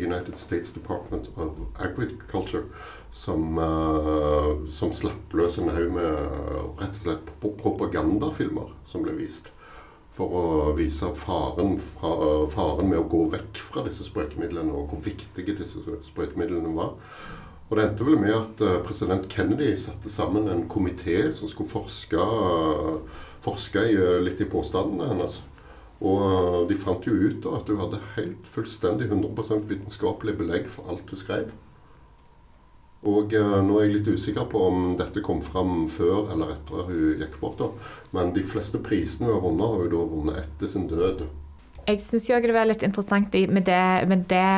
United 0.00 0.34
States 0.38 0.72
Department 0.72 1.30
of 1.36 1.60
Agriculture, 1.78 2.64
som, 3.12 3.58
som 4.70 4.92
slapp 4.94 5.34
løs 5.34 5.58
en 5.58 5.72
haug 5.74 5.96
med 5.96 6.12
rett 6.78 6.94
og 6.94 7.00
slett 7.00 7.32
propagandafilmer 7.42 8.70
som 8.86 9.02
ble 9.02 9.16
vist 9.18 9.50
for 10.20 10.36
å 10.36 10.72
vise 10.76 11.08
faren, 11.16 11.78
fra, 11.80 12.12
faren, 12.52 12.90
med 12.90 13.00
å 13.00 13.08
gå 13.08 13.24
vekk 13.32 13.60
fra 13.70 13.84
disse 13.86 14.04
sprøytemidlene, 14.04 14.74
og 14.74 14.92
hvor 14.92 15.04
viktige 15.06 15.56
disse 15.56 15.80
sprøytemidlene 16.10 16.74
var. 16.76 16.96
Og 17.70 17.76
Det 17.78 17.84
endte 17.86 18.04
vel 18.04 18.18
med 18.18 18.34
at 18.34 18.62
eh, 18.66 18.80
president 18.84 19.28
Kennedy 19.30 19.70
satte 19.78 20.10
sammen 20.10 20.50
en 20.50 20.66
komité 20.68 21.30
som 21.32 21.48
skulle 21.48 21.70
forske, 21.70 22.24
forske 23.44 23.84
litt 24.26 24.42
i 24.42 24.48
påstandene 24.50 25.06
hennes. 25.12 25.38
Og 26.00 26.66
de 26.68 26.76
fant 26.80 27.04
jo 27.06 27.14
ut 27.14 27.46
at 27.54 27.68
du 27.68 27.76
hadde 27.78 28.00
helt 28.16 28.48
fullstendig 28.48 29.10
100% 29.12 29.68
vitenskapelig 29.70 30.38
belegg 30.40 30.68
for 30.72 30.90
alt 30.90 31.06
du 31.08 31.16
skrev. 31.20 31.52
Og 33.08 33.32
uh, 33.32 33.58
nå 33.64 33.78
er 33.78 33.86
jeg 33.86 33.94
litt 33.94 34.08
usikker 34.12 34.48
på 34.52 34.62
om 34.68 34.90
dette 34.98 35.22
kom 35.24 35.40
fram 35.44 35.86
før 35.88 36.34
eller 36.34 36.52
etter 36.52 36.82
at 36.82 36.90
hun 36.90 37.22
gikk 37.22 37.38
bort. 37.40 37.60
da. 37.62 37.70
Men 38.16 38.34
de 38.36 38.44
fleste 38.44 38.80
prisene 38.84 39.30
hun 39.30 39.38
har 39.38 39.44
vunnet, 39.46 39.70
har 39.70 39.86
hun 39.86 39.94
da 39.94 40.08
vunnet 40.10 40.42
etter 40.42 40.68
sin 40.68 40.88
død. 40.90 41.24
Jeg 41.88 42.02
syns 42.04 42.28
det 42.28 42.52
var 42.54 42.68
litt 42.68 42.84
interessant 42.86 43.32
med 43.50 43.64
det, 43.66 44.08
med 44.08 44.28
det, 44.28 44.50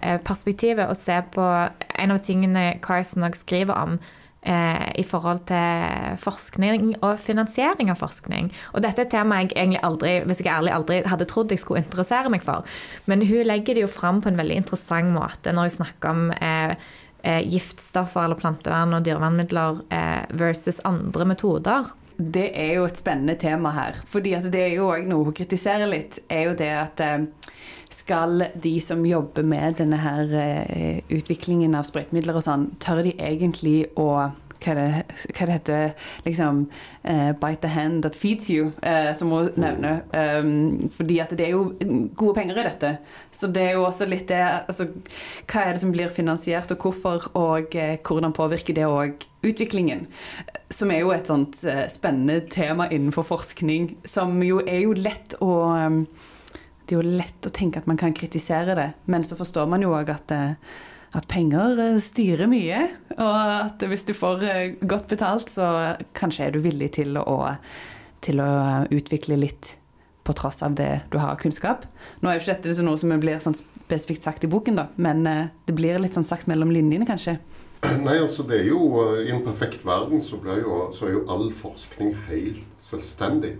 eh, 0.00 0.20
perspektivet 0.24 0.88
å 0.88 0.96
se 0.96 1.18
på 1.34 1.42
en 1.42 2.14
av 2.14 2.22
tingene 2.22 2.78
Carson 2.80 3.26
òg 3.26 3.34
skriver 3.34 3.74
om. 3.74 3.98
Eh, 4.42 5.00
I 5.00 5.02
forhold 5.02 5.40
til 5.46 6.14
forskning 6.22 6.94
og 7.02 7.18
finansiering 7.18 7.90
av 7.90 7.98
forskning. 7.98 8.52
Og 8.72 8.82
dette 8.82 9.02
er 9.02 9.04
et 9.06 9.10
tema 9.10 9.40
jeg 9.42 9.50
egentlig 9.56 9.82
aldri 9.82 10.12
hvis 10.22 10.38
jeg 10.38 10.46
er 10.46 10.60
ærlig 10.60 10.72
aldri 10.72 11.02
hadde 11.10 11.26
trodd 11.26 11.50
jeg 11.50 11.58
skulle 11.58 11.82
interessere 11.82 12.30
meg 12.30 12.42
for. 12.46 12.64
Men 13.06 13.26
hun 13.26 13.44
legger 13.44 13.74
det 13.74 13.82
jo 13.82 13.90
fram 13.90 14.22
på 14.22 14.30
en 14.30 14.38
veldig 14.38 14.62
interessant 14.62 15.10
måte 15.10 15.52
når 15.52 15.68
hun 15.68 15.76
snakker 15.82 16.08
om 16.14 16.30
eh, 16.30 16.76
eh, 17.22 17.42
giftstoffer 17.48 18.24
eller 18.24 18.38
plantevern 18.40 18.96
og 18.96 19.06
dyrevernmidler 19.06 19.82
eh, 19.94 20.24
versus 20.38 20.80
andre 20.88 21.28
metoder. 21.28 21.90
Det 22.18 22.48
er 22.58 22.72
jo 22.80 22.86
et 22.88 22.98
spennende 22.98 23.36
tema 23.38 23.70
her. 23.76 24.00
fordi 24.10 24.34
det 24.50 24.60
er 24.60 24.74
jo 24.74 24.90
òg 24.90 25.06
noe 25.06 25.28
hun 25.28 25.34
kritiserer 25.34 25.86
litt. 25.86 26.18
er 26.28 26.48
jo 26.48 26.54
det 26.58 26.72
at 26.74 27.00
eh, 27.00 27.26
skal 27.90 28.42
de 28.54 28.80
som 28.80 29.06
jobber 29.06 29.42
med 29.42 29.78
denne 29.78 29.96
her 30.02 30.34
eh, 30.34 30.98
utviklingen 31.08 31.74
av 31.74 31.86
sprøytemidler 31.86 32.36
og 32.36 32.44
sånn, 32.44 32.66
tør 32.82 33.02
de 33.06 33.14
egentlig 33.18 33.86
å 33.96 34.30
hva 34.62 34.74
det, 34.76 34.86
hva 35.36 35.46
det 35.46 35.54
heter 35.56 35.92
liksom 36.26 36.64
uh, 37.04 37.32
Bite 37.38 37.62
the 37.62 37.72
hand 37.72 38.02
that 38.04 38.16
feeds 38.16 38.50
you, 38.50 38.72
uh, 38.82 39.12
som 39.16 39.32
hun 39.32 39.50
nevner. 39.56 40.02
Um, 40.12 40.88
fordi 40.94 41.18
at 41.22 41.34
det 41.38 41.46
er 41.46 41.54
jo 41.54 41.72
gode 42.18 42.34
penger 42.38 42.60
i 42.60 42.66
dette. 42.66 42.92
Så 43.32 43.50
det 43.54 43.64
er 43.64 43.76
jo 43.78 43.86
også 43.88 44.08
litt 44.08 44.28
det 44.30 44.42
altså, 44.42 44.88
Hva 45.48 45.64
er 45.64 45.76
det 45.76 45.82
som 45.84 45.92
blir 45.94 46.14
finansiert, 46.14 46.72
og 46.74 46.82
hvorfor, 46.82 47.30
og 47.38 47.76
uh, 47.76 47.94
hvordan 48.02 48.36
påvirker 48.36 48.76
det 48.76 48.88
òg 48.88 49.28
utviklingen? 49.46 50.06
Som 50.74 50.92
er 50.92 51.04
jo 51.04 51.14
et 51.14 51.30
sånt 51.30 51.60
spennende 51.92 52.42
tema 52.52 52.88
innenfor 52.90 53.26
forskning, 53.28 53.94
som 54.08 54.36
jo 54.44 54.60
er 54.66 54.82
jo 54.84 54.96
lett 54.96 55.38
å 55.44 55.52
um, 55.86 56.02
Det 56.88 56.96
er 56.96 57.02
jo 57.02 57.16
lett 57.20 57.44
å 57.44 57.52
tenke 57.52 57.82
at 57.82 57.86
man 57.86 57.98
kan 58.00 58.14
kritisere 58.16 58.74
det, 58.74 58.86
men 59.12 59.24
så 59.24 59.36
forstår 59.36 59.66
man 59.68 59.82
jo 59.84 59.90
òg 59.92 60.08
at 60.08 60.32
at 61.16 61.28
penger 61.30 61.78
eh, 61.82 62.00
styrer 62.04 62.50
mye. 62.50 62.84
Og 63.16 63.36
at 63.54 63.84
hvis 63.90 64.06
du 64.08 64.14
får 64.16 64.44
eh, 64.46 64.78
godt 64.80 65.08
betalt, 65.12 65.52
så 65.52 65.96
kanskje 66.18 66.48
er 66.48 66.56
du 66.56 66.62
villig 66.64 66.92
til 66.98 67.18
å, 67.20 67.38
til 68.24 68.42
å 68.44 68.50
utvikle 68.94 69.40
litt 69.40 69.74
på 70.28 70.34
tross 70.36 70.60
av 70.62 70.74
det 70.76 70.90
du 71.12 71.16
har 71.18 71.32
av 71.32 71.40
kunnskap. 71.40 71.86
Nå 72.20 72.28
er 72.28 72.36
jo 72.36 72.44
ikke 72.44 72.58
dette 72.58 72.84
noe 72.84 73.00
som 73.00 73.14
blir 73.20 73.40
sånn 73.40 73.56
spesifikt 73.56 74.26
sagt 74.26 74.44
i 74.44 74.50
boken, 74.52 74.76
da, 74.76 74.88
men 75.00 75.24
eh, 75.26 75.48
det 75.64 75.76
blir 75.76 76.00
litt 76.02 76.18
sånn 76.18 76.28
sagt 76.28 76.50
mellom 76.50 76.72
linjene, 76.74 77.08
kanskje. 77.08 77.38
Nei, 78.04 78.18
altså 78.18 78.42
det 78.42 78.56
er 78.58 78.72
jo 78.72 78.80
I 79.22 79.30
en 79.30 79.44
perfekt 79.46 79.84
verden 79.86 80.20
så, 80.20 80.40
jo, 80.58 80.88
så 80.92 81.06
er 81.06 81.14
jo 81.14 81.26
all 81.30 81.46
forskning 81.54 82.16
helt 82.28 82.80
selvstendig. 82.82 83.54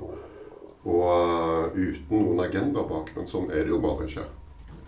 Og 0.89 1.07
uh, 1.07 1.75
uten 1.75 2.23
noen 2.25 2.41
agenda 2.43 2.83
bak. 2.89 3.13
Men 3.17 3.29
sånn 3.31 3.51
er 3.53 3.67
det 3.67 3.75
jo 3.75 3.81
bare 3.83 4.09
ikke. 4.09 4.25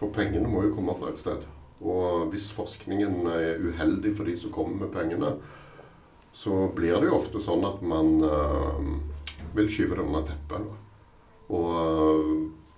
For 0.01 0.13
pengene 0.15 0.49
må 0.49 0.65
jo 0.65 0.75
komme 0.75 0.97
fra 0.99 1.13
et 1.13 1.21
sted. 1.21 1.45
Og 1.81 2.29
hvis 2.33 2.51
forskningen 2.53 3.25
er 3.31 3.63
uheldig 3.63 4.13
for 4.17 4.29
de 4.29 4.37
som 4.37 4.53
kommer 4.53 4.85
med 4.85 4.93
pengene, 4.93 5.35
så 6.33 6.69
blir 6.77 6.99
det 7.01 7.09
jo 7.09 7.17
ofte 7.17 7.41
sånn 7.43 7.65
at 7.67 7.81
man 7.83 8.21
uh, 8.23 8.77
vil 9.57 9.71
skyve 9.73 9.97
det 9.97 10.05
under 10.05 10.27
teppet. 10.29 10.69
Og 11.51 11.71
uh, 11.73 12.35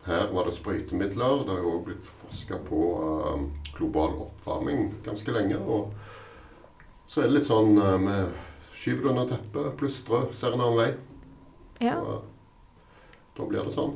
her 0.07 0.31
var 0.33 0.49
det 0.49 0.55
sprøytemidler. 0.57 1.43
Det 1.43 1.53
har 1.53 1.61
jo 1.67 1.75
òg 1.77 1.85
blitt 1.91 2.07
forska 2.23 2.63
på 2.69 2.83
uh, 3.03 3.45
global 3.75 4.17
oppvarming 4.29 4.93
ganske 5.05 5.35
lenge. 5.35 5.59
Og 5.59 5.93
så 7.11 7.23
er 7.23 7.29
det 7.29 7.41
litt 7.41 7.51
sånn 7.51 7.75
Vi 7.77 8.15
skyver 8.79 9.03
det 9.03 9.11
under 9.11 9.27
teppet, 9.35 9.75
plystrer, 9.79 10.31
ser 10.33 10.55
en 10.55 10.63
annen 10.65 10.79
vei. 10.79 10.91
Ja. 11.83 11.99
Og, 11.99 12.32
da 13.33 13.47
blir 13.49 13.65
det 13.65 13.73
sånn. 13.73 13.95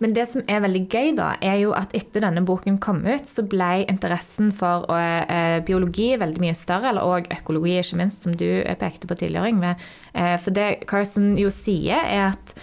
Men 0.00 0.14
det 0.16 0.24
som 0.30 0.44
er 0.48 0.62
veldig 0.64 0.80
gøy, 0.88 1.10
da, 1.18 1.28
er 1.44 1.58
jo 1.60 1.74
at 1.76 1.92
etter 1.96 2.24
denne 2.24 2.40
boken 2.48 2.78
kom 2.80 3.02
ut, 3.04 3.26
så 3.28 3.44
ble 3.44 3.84
interessen 3.84 4.48
for 4.56 4.88
uh, 4.88 5.58
biologi 5.68 6.14
veldig 6.20 6.40
mye 6.40 6.56
større, 6.56 6.94
eller 6.94 7.04
òg 7.04 7.28
økologi, 7.36 7.76
ikke 7.82 8.00
minst, 8.00 8.24
som 8.24 8.36
du 8.40 8.46
eh, 8.62 8.78
pekte 8.80 9.10
på 9.10 9.18
tidligere, 9.20 9.52
Yngve. 9.52 9.74
Uh, 10.14 10.36
for 10.40 10.56
det 10.56 10.70
Carson 10.88 11.34
jo 11.40 11.52
sier, 11.52 12.00
er 12.00 12.32
at 12.32 12.58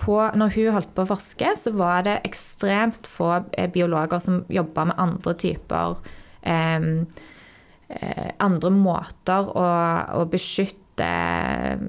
på, 0.00 0.16
når 0.34 0.54
hun 0.56 0.72
holdt 0.74 0.90
på 0.96 1.04
å 1.04 1.10
forske, 1.12 1.50
så 1.60 1.70
var 1.76 2.00
det 2.06 2.14
ekstremt 2.26 3.06
få 3.06 3.28
biologer 3.70 4.18
som 4.24 4.40
jobba 4.50 4.88
med 4.88 4.98
andre 4.98 5.34
typer 5.38 6.00
andre 8.42 8.70
måter 8.74 9.52
å, 9.52 9.66
å 10.18 10.24
beskytte 10.32 10.81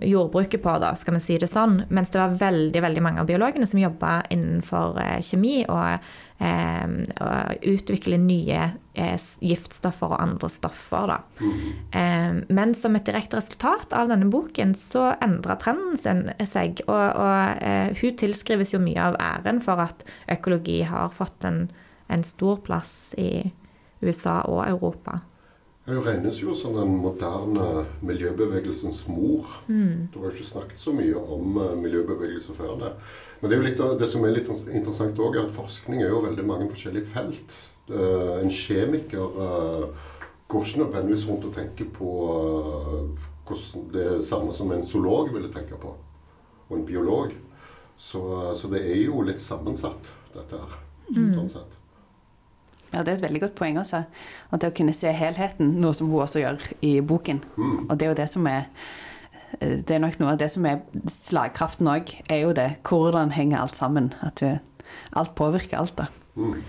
jordbruket 0.02 0.64
på, 0.64 0.74
da, 0.80 0.96
skal 0.96 1.18
vi 1.18 1.24
si 1.24 1.38
det 1.38 1.50
sånn. 1.52 1.82
Mens 1.94 2.14
det 2.14 2.22
var 2.22 2.38
veldig 2.40 2.82
veldig 2.84 3.02
mange 3.04 3.22
av 3.22 3.28
biologene 3.28 3.68
som 3.68 3.82
jobba 3.82 4.22
innenfor 4.32 5.00
eh, 5.02 5.18
kjemi 5.24 5.66
og, 5.68 6.06
eh, 6.40 6.94
og 7.20 7.68
utvikle 7.74 8.20
nye 8.22 8.62
eh, 8.96 9.28
giftstoffer 9.44 10.16
og 10.16 10.22
andre 10.24 10.50
stoffer. 10.52 11.14
Da. 11.14 11.20
Mm. 11.44 12.44
men 12.54 12.74
som 12.78 12.96
et 12.96 13.06
direkte 13.06 13.38
resultat 13.38 13.94
av 13.98 14.10
denne 14.12 14.30
boken 14.32 14.74
så 14.78 15.12
endra 15.22 15.58
trenden 15.60 16.00
seg. 16.48 16.84
Og, 16.88 17.04
og 17.20 18.00
hun 18.00 18.18
tilskrives 18.20 18.74
jo 18.74 18.82
mye 18.84 19.12
av 19.12 19.20
æren 19.20 19.62
for 19.64 19.84
at 19.84 20.06
økologi 20.32 20.82
har 20.88 21.12
fått 21.14 21.46
en, 21.50 21.68
en 22.08 22.26
stor 22.26 22.64
plass 22.66 23.14
i 23.20 23.52
USA 24.04 24.42
og 24.48 24.66
Europa. 24.68 25.22
Hun 25.86 26.00
regnes 26.00 26.38
jo 26.40 26.54
som 26.56 26.78
den 26.78 26.94
moderne 27.04 27.84
miljøbevegelsens 28.08 29.02
mor. 29.12 29.50
Mm. 29.68 30.08
Det 30.14 30.20
var 30.20 30.30
jo 30.30 30.38
ikke 30.38 30.48
snakket 30.48 30.80
så 30.80 30.94
mye 30.96 31.20
om 31.20 31.58
uh, 31.60 31.74
miljøbevegelse 31.76 32.56
før 32.56 32.78
det. 32.80 32.92
Men 33.42 33.52
det, 33.52 33.60
litt, 33.66 33.84
det 34.00 34.08
som 34.08 34.24
er 34.24 34.38
litt 34.38 34.48
interessant 34.48 35.20
òg, 35.20 35.36
er 35.36 35.50
at 35.50 35.58
forskning 35.58 36.06
er 36.06 36.14
jo 36.14 36.24
veldig 36.24 36.46
mange 36.48 36.70
forskjellige 36.72 37.12
felt. 37.12 37.58
Uh, 37.92 38.40
en 38.40 38.54
kjemiker 38.54 39.36
uh, 39.36 40.08
går 40.48 40.70
ikke 40.70 40.86
nødvendigvis 40.86 41.28
rundt 41.28 41.50
og 41.50 41.56
tenker 41.58 41.92
på 42.00 42.14
det 43.92 44.24
samme 44.24 44.56
som 44.56 44.72
en 44.72 44.88
zoolog 44.88 45.34
ville 45.36 45.52
tenke 45.52 45.76
på. 45.76 45.92
Og 46.70 46.78
en 46.78 46.88
biolog. 46.88 47.36
Så, 48.00 48.24
så 48.56 48.72
det 48.72 48.86
er 48.88 49.04
jo 49.04 49.20
litt 49.28 49.42
sammensatt, 49.42 50.16
dette 50.32 50.64
her. 50.64 50.80
Mm. 51.12 51.34
sånn 51.36 51.52
sett. 51.60 51.80
Ja, 52.94 53.04
Det 53.04 53.14
er 53.14 53.18
et 53.18 53.26
veldig 53.26 53.42
godt 53.42 53.56
poeng. 53.56 53.80
også. 53.80 54.04
Og 54.52 54.62
det 54.62 54.70
å 54.72 54.76
kunne 54.78 54.94
se 54.94 55.12
helheten, 55.12 55.80
noe 55.82 55.94
som 55.94 56.12
hun 56.12 56.22
også 56.22 56.44
gjør 56.44 56.62
i 56.82 57.00
boken. 57.02 57.44
Mm. 57.58 57.90
Og 57.90 57.98
det 57.98 58.06
er 58.06 58.14
jo 58.14 58.22
det 58.22 58.30
som 58.30 58.48
er 58.48 58.64
eh, 59.60 59.82
det 59.82 59.92
er 59.92 60.00
nok 60.00 60.20
noe 60.20 60.32
av 60.32 60.38
det 60.38 60.52
som 60.52 60.66
er 60.66 60.80
slagkraften 61.10 61.88
òg, 61.88 62.16
er 62.30 62.46
jo 62.46 62.54
det. 62.54 62.78
Hvordan 62.84 63.32
henger 63.32 63.60
alt 63.60 63.76
sammen? 63.76 64.14
At 64.22 64.40
du, 64.40 64.60
alt 65.14 65.36
påvirker 65.36 65.78
alt, 65.78 65.98
da. 65.98 66.08
Mm. 66.36 66.62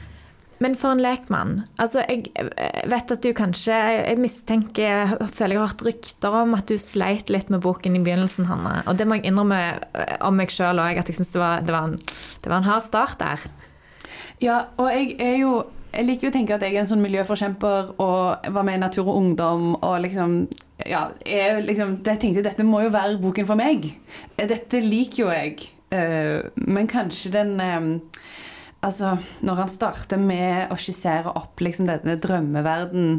Men 0.62 0.76
for 0.78 0.94
en 0.94 1.02
lekmann 1.02 1.54
altså 1.82 2.04
Jeg 2.06 2.30
vet 2.90 3.12
at 3.14 3.24
du 3.24 3.30
kanskje 3.37 3.74
Jeg 3.74 4.20
mistenker 4.22 4.84
jeg 4.84 5.28
føler 5.34 5.56
jeg 5.56 5.60
har 5.60 5.72
hørt 5.72 5.84
rykter 5.87 6.37
om 6.42 6.54
at 6.56 6.70
du 6.70 6.76
sleit 6.80 7.32
litt 7.32 7.50
med 7.52 7.62
boken 7.64 7.96
i 7.98 8.02
begynnelsen, 8.04 8.46
Hanne. 8.48 8.78
Og 8.88 8.98
det 8.98 9.06
må 9.08 9.18
jeg 9.18 9.28
innrømme 9.30 9.60
eh, 9.74 10.16
om 10.24 10.37
meg 10.38 10.52
sjøl 10.52 10.80
òg, 10.82 11.00
at 11.00 11.10
jeg 11.10 11.18
syns 11.18 11.34
det, 11.34 11.50
det, 11.68 11.80
det, 12.44 12.50
var 12.50 12.60
en 12.60 12.68
hard 12.68 12.84
start 12.87 13.18
der. 13.20 13.44
Ja, 14.42 14.60
og 14.76 14.90
jeg 14.92 15.16
er 15.22 15.38
jo 15.42 15.54
jeg 15.94 16.08
liker 16.08 16.30
å 16.30 16.34
tenke 16.34 16.56
at 16.56 16.64
jeg 16.66 16.74
er 16.74 16.82
en 16.82 16.88
sånn 16.90 17.04
miljøforkjemper 17.04 17.92
og 18.02 18.48
var 18.56 18.66
med 18.66 18.80
i 18.80 18.82
Natur 18.82 19.06
og 19.06 19.18
Ungdom 19.20 19.74
og 19.76 20.00
liksom 20.02 20.44
Ja, 20.90 21.04
jeg, 21.22 21.60
liksom, 21.68 22.00
jeg 22.02 22.18
tenkte 22.18 22.42
dette 22.42 22.66
må 22.66 22.80
jo 22.82 22.90
være 22.90 23.20
boken 23.22 23.46
for 23.46 23.54
meg. 23.54 23.92
Dette 24.34 24.80
liker 24.82 25.22
jo 25.22 25.28
jeg. 25.30 25.68
Eh, 25.94 26.50
men 26.66 26.90
kanskje 26.90 27.30
den 27.36 27.54
eh, 27.62 27.86
Altså, 28.84 29.14
når 29.40 29.60
han 29.62 29.70
starter 29.72 30.20
med 30.20 30.72
å 30.72 30.76
skissere 30.76 31.30
opp 31.38 31.62
liksom 31.64 31.86
denne 31.88 32.18
drømmeverden, 32.20 33.14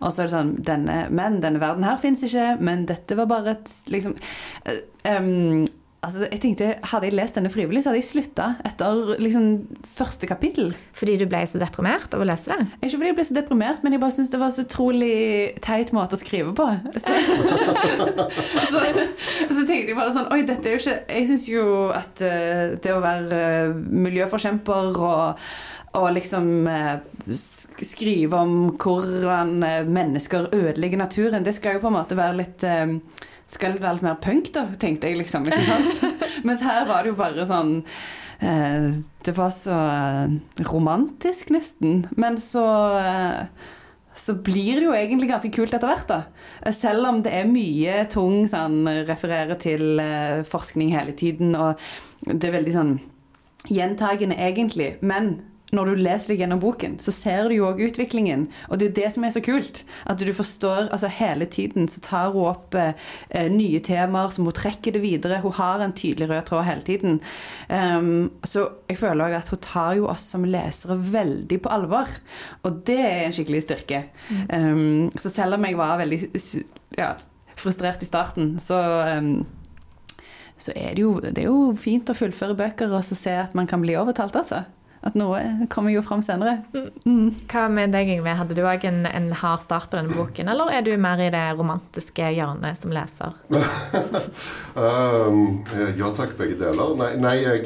og 0.00 0.14
så 0.14 0.22
er 0.22 0.30
det 0.30 0.32
sånn 0.32 0.52
denne, 0.64 0.94
Men 1.12 1.42
denne 1.42 1.60
verden 1.60 1.84
her 1.84 1.98
fins 2.00 2.22
ikke, 2.24 2.54
men 2.62 2.86
dette 2.88 3.18
var 3.18 3.28
bare 3.28 3.58
et 3.58 3.74
liksom 3.92 4.14
eh, 4.64 4.80
em, 5.10 5.66
Altså, 6.00 6.22
jeg 6.30 6.40
tenkte, 6.40 6.68
Hadde 6.88 7.08
jeg 7.10 7.16
lest 7.16 7.36
denne 7.36 7.50
frivillig, 7.52 7.82
så 7.84 7.90
hadde 7.90 8.00
jeg 8.00 8.08
slutta 8.08 8.46
etter 8.64 9.18
liksom, 9.20 9.48
første 9.98 10.28
kapittel. 10.28 10.72
Fordi 10.96 11.18
du 11.20 11.26
ble 11.28 11.42
så 11.48 11.60
deprimert 11.60 12.14
av 12.16 12.24
å 12.24 12.28
lese 12.28 12.54
det? 12.54 12.68
Ikke 12.80 12.96
fordi 12.96 13.10
jeg 13.10 13.18
ble 13.18 13.26
så 13.28 13.36
deprimert, 13.36 13.82
men 13.84 13.96
jeg 13.96 14.02
bare 14.02 14.16
syntes 14.16 14.32
det 14.32 14.40
var 14.40 14.54
så 14.56 14.64
utrolig 14.64 15.18
teit 15.64 15.92
måte 15.96 16.16
å 16.16 16.20
skrive 16.20 16.54
på. 16.56 16.68
Så, 16.96 17.18
så, 18.72 18.80
så 18.80 19.66
tenkte 19.68 19.92
jeg 19.92 19.98
bare 19.98 20.14
sånn 20.16 20.30
Oi, 20.32 20.40
dette 20.48 20.70
er 20.70 20.76
jo 20.76 20.80
ikke 20.80 20.96
Jeg 21.12 21.28
syns 21.28 21.46
jo 21.50 21.64
at 21.92 22.22
eh, 22.24 22.78
det 22.80 22.94
å 22.94 23.02
være 23.04 23.40
eh, 23.44 23.76
miljøforkjemper 24.08 24.96
og, 24.96 25.48
og 26.00 26.12
liksom 26.16 26.52
eh, 26.70 26.94
skrive 27.84 28.40
om 28.40 28.54
hvordan 28.80 29.58
mennesker 29.92 30.48
ødelegger 30.48 31.00
naturen, 31.04 31.44
det 31.44 31.58
skal 31.58 31.76
jo 31.76 31.84
på 31.84 31.92
en 31.92 32.00
måte 32.00 32.16
være 32.16 32.40
litt 32.40 32.64
eh, 32.64 32.96
skal 33.50 33.74
det 33.74 33.82
være 33.82 33.98
litt 33.98 34.06
mer 34.06 34.20
punk, 34.22 34.52
da, 34.54 34.66
tenkte 34.80 35.10
jeg 35.10 35.20
liksom. 35.20 35.48
ikke 35.50 35.66
sant? 35.66 36.20
Mens 36.46 36.62
her 36.64 36.86
var 36.88 37.02
det 37.02 37.12
jo 37.12 37.18
bare 37.18 37.48
sånn 37.50 37.74
eh, 38.38 38.86
Det 39.26 39.34
var 39.36 39.50
så 39.54 39.76
eh, 39.90 40.38
romantisk, 40.70 41.50
nesten. 41.54 42.04
Men 42.20 42.38
så 42.42 42.64
eh, 43.02 43.68
så 44.20 44.34
blir 44.34 44.80
det 44.80 44.84
jo 44.84 44.94
egentlig 44.94 45.30
ganske 45.30 45.52
kult 45.54 45.72
etter 45.74 45.88
hvert, 45.88 46.08
da. 46.10 46.48
Eh, 46.62 46.74
Selv 46.76 47.08
om 47.08 47.22
det 47.24 47.32
er 47.36 47.50
mye 47.50 48.02
tung 48.12 48.44
sånn 48.50 48.82
refererer 49.08 49.58
til 49.60 50.02
eh, 50.02 50.42
forskning 50.48 50.92
hele 50.94 51.14
tiden, 51.16 51.54
og 51.56 51.80
det 52.26 52.50
er 52.50 52.56
veldig 52.58 52.74
sånn 52.74 52.96
gjentagende 53.70 54.36
egentlig. 54.40 54.94
Men 55.00 55.38
når 55.74 55.90
du 55.90 56.00
leser 56.02 56.32
deg 56.32 56.42
gjennom 56.42 56.60
boken, 56.62 56.96
så 57.02 57.12
ser 57.14 57.48
du 57.48 57.54
jo 57.56 57.68
òg 57.68 57.82
utviklingen. 57.86 58.48
Og 58.68 58.80
det 58.80 58.90
er 58.90 58.96
det 58.96 59.10
som 59.14 59.26
er 59.26 59.34
så 59.34 59.42
kult. 59.44 59.82
At 60.10 60.22
du 60.22 60.32
forstår 60.34 60.88
altså 60.90 61.10
Hele 61.20 61.46
tiden 61.50 61.88
så 61.90 62.00
tar 62.02 62.30
hun 62.32 62.48
opp 62.48 62.74
eh, 62.78 62.94
nye 63.52 63.80
temaer 63.84 64.32
som 64.34 64.46
hun 64.48 64.56
trekker 64.56 64.94
det 64.94 65.02
videre. 65.02 65.40
Hun 65.44 65.54
har 65.58 65.82
en 65.84 65.94
tydelig 65.96 66.30
rød 66.30 66.46
tråd 66.48 66.64
hele 66.66 66.86
tiden. 66.86 67.20
Um, 67.68 68.30
så 68.46 68.66
jeg 68.88 68.98
føler 69.02 69.26
òg 69.26 69.36
at 69.40 69.52
hun 69.52 69.62
tar 69.64 69.98
jo 69.98 70.08
oss 70.10 70.24
som 70.32 70.46
lesere 70.48 70.96
veldig 70.96 71.60
på 71.62 71.72
alvor. 71.74 72.10
Og 72.64 72.82
det 72.88 72.98
er 73.04 73.24
en 73.26 73.36
skikkelig 73.36 73.64
styrke. 73.66 74.04
Um, 74.48 75.10
så 75.18 75.32
selv 75.34 75.58
om 75.58 75.66
jeg 75.68 75.78
var 75.78 76.00
veldig 76.00 76.20
ja, 76.98 77.14
frustrert 77.60 78.02
i 78.02 78.08
starten, 78.08 78.56
så 78.64 78.80
um, 79.18 79.34
så 80.60 80.74
er 80.76 80.92
det, 80.94 81.00
jo, 81.00 81.14
det 81.22 81.38
er 81.40 81.48
jo 81.48 81.72
fint 81.80 82.10
å 82.12 82.16
fullføre 82.16 82.56
bøker 82.58 82.92
og 82.92 83.04
så 83.06 83.16
se 83.16 83.32
at 83.46 83.54
man 83.56 83.68
kan 83.70 83.80
bli 83.80 83.96
overtalt, 83.96 84.36
altså. 84.36 84.66
At 85.00 85.14
noe 85.16 85.38
kommer 85.72 85.94
jo 85.94 86.02
fram 86.04 86.20
senere. 86.20 86.58
Mm. 87.08 87.30
Hva 87.48 87.64
med 87.72 87.94
deg, 87.94 88.10
Yngve? 88.18 88.34
Hadde 88.36 88.56
du 88.56 88.60
òg 88.68 88.84
en, 88.84 89.06
en 89.08 89.30
hard 89.32 89.62
start 89.62 89.88
på 89.88 89.96
denne 89.96 90.12
boken, 90.12 90.50
eller 90.52 90.74
er 90.76 90.84
du 90.84 90.92
mer 91.00 91.22
i 91.24 91.30
det 91.32 91.44
romantiske 91.56 92.32
hjørnet 92.36 92.80
som 92.80 92.92
leser? 92.94 93.36
Um, 94.80 95.64
ja 95.98 96.08
takk, 96.14 96.36
begge 96.38 96.54
deler. 96.60 96.92
Nei, 96.96 97.08
nei 97.18 97.32
jeg, 97.42 97.64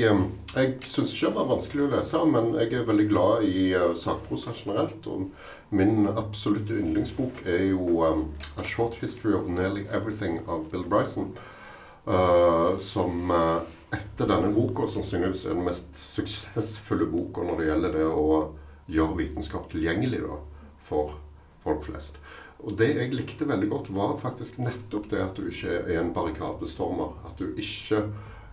jeg 0.55 0.70
syns 0.88 1.12
ikke 1.12 1.29
den 1.29 1.37
var 1.37 1.51
vanskelig 1.51 1.85
å 1.85 1.88
lese, 1.92 2.23
men 2.33 2.49
jeg 2.57 2.70
er 2.79 2.87
veldig 2.88 3.07
glad 3.11 3.44
i 3.44 3.64
uh, 3.77 3.90
sakprosa 4.01 4.55
generelt. 4.57 5.05
Og 5.12 5.75
min 5.77 6.09
absolutte 6.09 6.79
yndlingsbok 6.81 7.42
er 7.44 7.66
jo 7.75 8.01
um, 8.09 8.25
A 8.57 8.64
Short 8.64 8.97
History 9.03 9.37
of 9.37 9.51
Nearly 9.53 9.85
Everything 9.92 10.40
av 10.49 10.64
Bill 10.73 10.87
Bryson. 10.88 11.35
Uh, 12.09 12.81
som 12.81 13.31
uh, 13.31 13.61
etter 13.94 14.28
denne 14.30 14.50
boka 14.54 14.87
sannsynligvis 14.90 15.46
er 15.46 15.57
den 15.57 15.66
mest 15.66 15.96
suksessfulle 15.98 17.09
boka 17.11 17.44
når 17.46 17.61
det 17.61 17.68
gjelder 17.68 17.96
det 17.98 18.09
å 18.09 18.38
gjøre 18.94 19.18
vitenskap 19.20 19.70
tilgjengelig 19.72 20.20
da, 20.26 20.38
for 20.85 21.16
folk 21.64 21.87
flest. 21.87 22.20
Og 22.64 22.76
det 22.80 22.90
jeg 22.94 23.14
likte 23.16 23.48
veldig 23.48 23.70
godt, 23.70 23.90
var 23.96 24.14
faktisk 24.20 24.61
nettopp 24.62 25.09
det 25.11 25.22
at 25.24 25.37
du 25.37 25.48
ikke 25.50 25.80
er 25.83 25.98
en 26.00 26.12
barrikadestormer. 26.16 27.16
At 27.28 27.40
du 27.40 27.50
ikke 27.61 28.04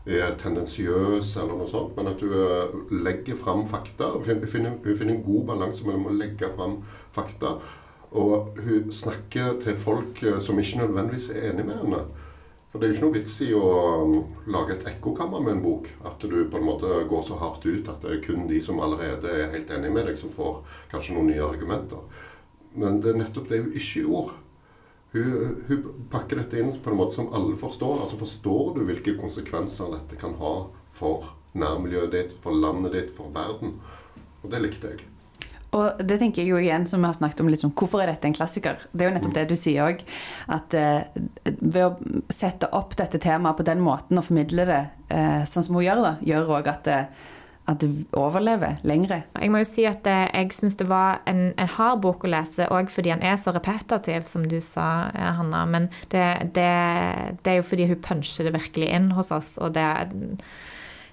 er 0.09 0.33
tendensiøs 0.41 1.35
eller 1.37 1.59
noe 1.59 1.69
sånt, 1.69 1.93
men 1.95 2.09
at 2.11 2.23
du 2.23 2.31
eh, 2.33 2.73
legger 3.05 3.37
fram 3.39 3.67
fakta. 3.71 4.09
Hun 4.17 4.25
finner, 4.25 4.79
finner, 4.83 5.13
en 5.15 5.23
god 5.23 5.45
balanse 5.53 5.85
mellom 5.87 6.09
å 6.09 6.17
legge 6.17 6.49
fram 6.57 6.79
fakta 7.15 7.59
og 8.11 8.59
hun 8.59 8.91
snakker 8.91 9.55
til 9.63 9.77
folk 9.79 10.23
eh, 10.23 10.39
som 10.43 10.59
ikke 10.59 10.83
nødvendigvis 10.83 11.29
er 11.31 11.51
enig 11.51 11.65
med 11.69 11.79
henne. 11.79 12.01
For 12.71 12.79
det 12.79 12.87
er 12.87 12.91
jo 12.91 12.95
ikke 12.95 13.07
noe 13.09 13.17
vits 13.17 13.33
i 13.43 13.49
å 13.51 13.69
um, 13.99 14.13
lage 14.47 14.77
et 14.77 14.85
ekkokammer 14.93 15.43
med 15.43 15.57
en 15.57 15.63
bok. 15.65 15.89
At 16.07 16.23
du 16.23 16.37
på 16.47 16.59
en 16.59 16.67
måte 16.69 17.01
går 17.09 17.25
så 17.27 17.39
hardt 17.41 17.67
ut 17.67 17.89
at 17.91 18.05
det 18.05 18.13
er 18.13 18.21
kun 18.23 18.47
de 18.47 18.61
som 18.63 18.79
allerede 18.79 19.27
er 19.27 19.51
helt 19.51 19.73
enig 19.75 19.91
med 19.91 20.07
deg, 20.07 20.19
som 20.19 20.31
får 20.31 20.61
kanskje 20.93 21.17
noen 21.17 21.27
nye 21.33 21.43
argumenter. 21.43 21.99
Men 22.79 23.01
det 23.03 23.11
er 23.11 23.19
nettopp 23.19 23.51
det 23.51 23.59
hun 23.65 23.75
ikke 23.75 24.05
gjorde. 24.05 24.37
Hun, 25.11 25.31
hun 25.67 26.07
pakker 26.13 26.39
dette 26.39 26.61
inn 26.61 26.71
på 26.71 26.93
en 26.93 26.99
måte 27.01 27.17
som 27.17 27.27
alle 27.35 27.59
forstår. 27.59 28.05
Altså 28.05 28.21
Forstår 28.21 28.77
du 28.77 28.85
hvilke 28.87 29.17
konsekvenser 29.19 29.91
dette 29.97 30.19
kan 30.21 30.39
ha 30.39 30.55
for 30.95 31.33
nærmiljøet 31.51 32.15
ditt, 32.15 32.37
for 32.39 32.55
landet 32.55 32.95
ditt, 32.95 33.15
for 33.17 33.35
verden? 33.35 33.81
Og 34.41 34.53
det 34.53 34.63
likte 34.63 34.95
jeg. 34.95 35.10
Og 35.77 36.01
det 36.03 36.17
tenker 36.19 36.41
jeg 36.43 36.49
jo 36.51 36.57
igjen, 36.59 36.83
som 36.89 36.99
vi 36.99 37.07
har 37.07 37.15
snakket 37.15 37.39
om 37.45 37.47
litt 37.51 37.61
sånn, 37.63 37.71
Hvorfor 37.79 38.01
er 38.03 38.09
dette 38.11 38.27
en 38.27 38.35
klassiker? 38.35 38.81
Det 38.91 39.05
er 39.05 39.11
jo 39.11 39.15
nettopp 39.15 39.35
det 39.37 39.45
du 39.47 39.55
sier 39.55 39.85
òg. 39.87 40.01
At 40.51 40.73
eh, 40.75 41.05
ved 41.61 41.83
å 41.85 42.23
sette 42.33 42.67
opp 42.75 42.97
dette 42.99 43.21
temaet 43.23 43.55
på 43.61 43.63
den 43.69 43.79
måten 43.85 44.19
og 44.19 44.25
formidle 44.27 44.65
det 44.67 44.81
eh, 45.15 45.45
sånn 45.47 45.63
som 45.69 45.77
hun 45.79 45.85
gjør, 45.87 46.01
da, 46.09 46.15
gjør 46.27 46.51
òg 46.57 46.67
at, 46.73 46.83
det- 46.89 47.05
at 47.71 47.79
det 47.79 47.87
overlever 48.17 48.79
lengre. 48.83 49.21
Jeg 49.39 49.51
må 49.53 49.61
jo 49.61 49.67
si 49.69 49.85
at 49.87 50.07
eh, 50.09 50.25
jeg 50.33 50.51
syns 50.57 50.75
det 50.81 50.89
var 50.89 51.21
en, 51.29 51.53
en 51.55 51.69
hard 51.77 52.01
bok 52.03 52.25
å 52.27 52.31
lese, 52.33 52.65
òg 52.73 52.89
fordi 52.91 53.13
han 53.13 53.21
er 53.23 53.37
så 53.39 53.53
repetativ, 53.55 54.25
som 54.27 54.43
du 54.49 54.57
sa, 54.65 54.89
eh, 55.15 55.29
Hanna. 55.37 55.63
Men 55.69 55.87
det, 56.11 56.25
det, 56.57 56.67
det 57.45 57.53
er 57.53 57.61
jo 57.61 57.67
fordi 57.69 57.87
hun 57.93 58.01
puncher 58.03 58.49
det 58.49 58.55
virkelig 58.57 58.91
inn 58.97 59.11
hos 59.15 59.31
oss, 59.31 59.53
og 59.61 59.71
det 59.77 59.87
eh, 59.87 60.43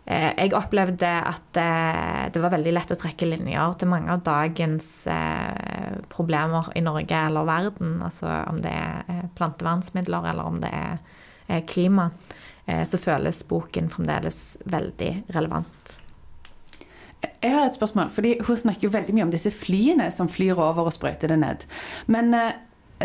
Jeg 0.09 0.55
opplevde 0.57 1.09
at 1.29 1.59
eh, 1.61 2.29
det 2.33 2.41
var 2.41 2.55
veldig 2.55 2.73
lett 2.73 2.93
å 2.95 2.97
trekke 2.97 3.27
linjer 3.29 3.75
til 3.77 3.91
mange 3.93 4.15
av 4.15 4.23
dagens 4.25 4.87
eh, 5.05 5.99
problemer 6.09 6.71
i 6.79 6.83
Norge 6.85 7.19
eller 7.29 7.49
verden. 7.49 7.99
Altså 8.07 8.31
om 8.49 8.63
det 8.65 8.73
er 8.73 9.05
eh, 9.05 9.27
plantevernsmidler 9.37 10.31
eller 10.31 10.49
om 10.49 10.63
det 10.63 10.73
er 10.73 10.97
eh, 11.49 11.61
klima. 11.69 12.09
Eh, 12.65 12.85
så 12.89 13.01
føles 13.01 13.43
boken 13.51 13.93
fremdeles 13.93 14.41
veldig 14.65 15.13
relevant. 15.37 15.95
Jeg 17.43 17.53
har 17.53 17.67
et 17.67 17.77
spørsmål, 17.77 18.11
fordi 18.15 18.37
Hun 18.47 18.57
snakker 18.57 18.89
jo 18.89 18.95
veldig 18.95 19.15
mye 19.15 19.29
om 19.29 19.33
disse 19.35 19.51
flyene 19.53 20.09
som 20.15 20.29
flyr 20.31 20.57
over 20.57 20.89
og 20.89 20.95
sprøyter 20.95 21.35
det 21.35 21.41
ned. 21.45 21.69
Men 22.07 22.33
eh, 22.33 22.53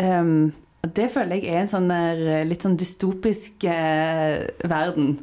em, 0.00 0.52
det 0.84 1.12
føler 1.12 1.40
jeg 1.40 1.52
er 1.52 1.64
en 1.64 1.72
sånn 1.72 1.92
der, 1.92 2.44
litt 2.48 2.64
sånn 2.64 2.76
dystopisk 2.76 3.64
uh, 3.64 4.44
verden. 4.68 5.14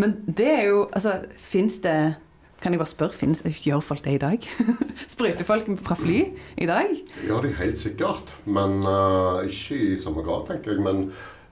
Men 0.00 0.16
det 0.26 0.48
er 0.48 0.62
jo 0.70 0.86
Altså, 0.92 1.20
fins 1.38 1.80
det 1.84 2.14
Kan 2.60 2.72
jeg 2.74 2.80
bare 2.80 2.88
spørre, 2.88 3.16
finnes, 3.16 3.40
gjør 3.64 3.80
folk 3.80 4.04
det 4.04 4.14
i 4.18 4.20
dag? 4.20 4.46
Sprøyter 5.14 5.44
folk 5.48 5.68
fra 5.80 5.96
fly 5.96 6.18
i 6.60 6.66
dag? 6.68 6.90
Ja, 7.24 7.38
det 7.40 7.54
er 7.54 7.62
helt 7.62 7.78
sikkert. 7.80 8.34
Men 8.44 8.82
uh, 8.84 9.40
ikke 9.46 9.78
i 9.80 9.96
samme 9.96 10.20
grad, 10.26 10.44
tenker 10.50 10.74
jeg. 10.74 10.82
Men 10.84 11.06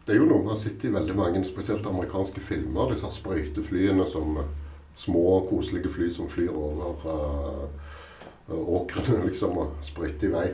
det 0.04 0.12
er 0.12 0.20
jo 0.20 0.26
noe 0.28 0.42
man 0.44 0.52
har 0.52 0.60
sett 0.60 0.84
i 0.84 0.92
veldig 0.92 1.16
mange, 1.16 1.40
spesielt 1.48 1.86
amerikanske 1.88 2.42
filmer. 2.44 2.92
Disse 2.92 3.08
sprøyteflyene 3.16 4.04
som 4.08 4.36
eh, 4.42 4.52
små, 5.00 5.24
koselige 5.48 5.94
fly 5.96 6.10
som 6.12 6.28
flyr 6.28 6.52
over 6.52 7.08
uh, 7.08 8.52
åkrene, 8.52 9.22
liksom, 9.30 9.56
og 9.64 9.80
sprøyter 9.88 10.28
i 10.28 10.34
vei. 10.34 10.46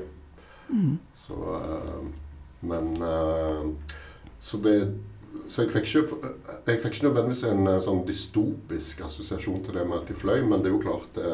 Så 1.19 1.35
uh, 1.35 1.99
Men 2.63 2.95
uh, 3.03 3.67
Så 4.39 4.63
det 4.63 4.79
så 5.49 5.65
jeg 5.65 5.75
fikk, 5.75 5.89
ikke, 5.91 6.35
jeg 6.67 6.83
fikk 6.83 6.99
ikke 6.99 7.09
nødvendigvis 7.11 7.47
en 7.51 7.71
eh, 7.71 7.81
sånn 7.85 8.05
dystopisk 8.09 9.05
assosiasjon 9.05 9.65
til 9.65 9.79
det 9.79 9.87
med 9.89 10.03
at 10.03 10.11
de 10.11 10.19
fløy, 10.19 10.45
men 10.47 10.63
det 10.63 10.71
er 10.71 10.77
jo 10.77 10.85
klart 10.85 11.19
det, 11.19 11.33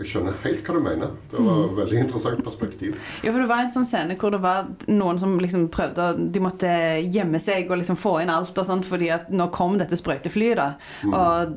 Jeg 0.00 0.08
skjønner 0.08 0.36
helt 0.46 0.62
hva 0.64 0.72
du 0.72 0.80
mener. 0.80 1.10
Det 1.28 1.42
var 1.44 1.58
et 1.60 1.74
veldig 1.76 1.98
interessant 2.00 2.38
perspektiv. 2.40 2.94
Ja, 3.20 3.34
for 3.34 3.42
det 3.42 3.48
var 3.50 3.66
en 3.66 3.72
sånn 3.74 3.84
scene 3.84 4.14
hvor 4.16 4.32
det 4.32 4.40
var 4.40 4.70
noen 4.88 5.20
som 5.20 5.34
liksom 5.36 5.66
prøvde 5.68 6.06
De 6.32 6.40
måtte 6.40 6.70
gjemme 7.04 7.36
seg 7.42 7.68
og 7.68 7.82
liksom 7.82 7.98
få 8.00 8.14
inn 8.22 8.32
alt 8.32 8.56
og 8.56 8.64
sånt, 8.64 8.88
fordi 8.88 9.10
at 9.12 9.28
nå 9.28 9.50
kom 9.52 9.76
dette 9.76 9.98
sprøyteflyet, 10.00 10.56
da. 10.56 10.70
Og 11.10 11.52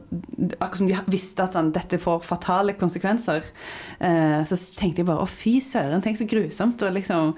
akkurat 0.58 0.82
som 0.82 0.92
de 0.92 1.00
visste 1.08 1.46
at 1.46 1.56
sånn, 1.56 1.72
dette 1.72 2.02
får 2.04 2.28
fatale 2.28 2.76
konsekvenser, 2.76 3.48
eh, 4.04 4.42
så 4.44 4.60
tenkte 4.76 5.06
jeg 5.06 5.12
bare 5.14 5.24
å 5.24 5.36
fy 5.40 5.62
søren, 5.64 6.04
tenk 6.04 6.20
så 6.20 6.28
grusomt 6.28 6.84
å 6.84 6.92
liksom 6.92 7.38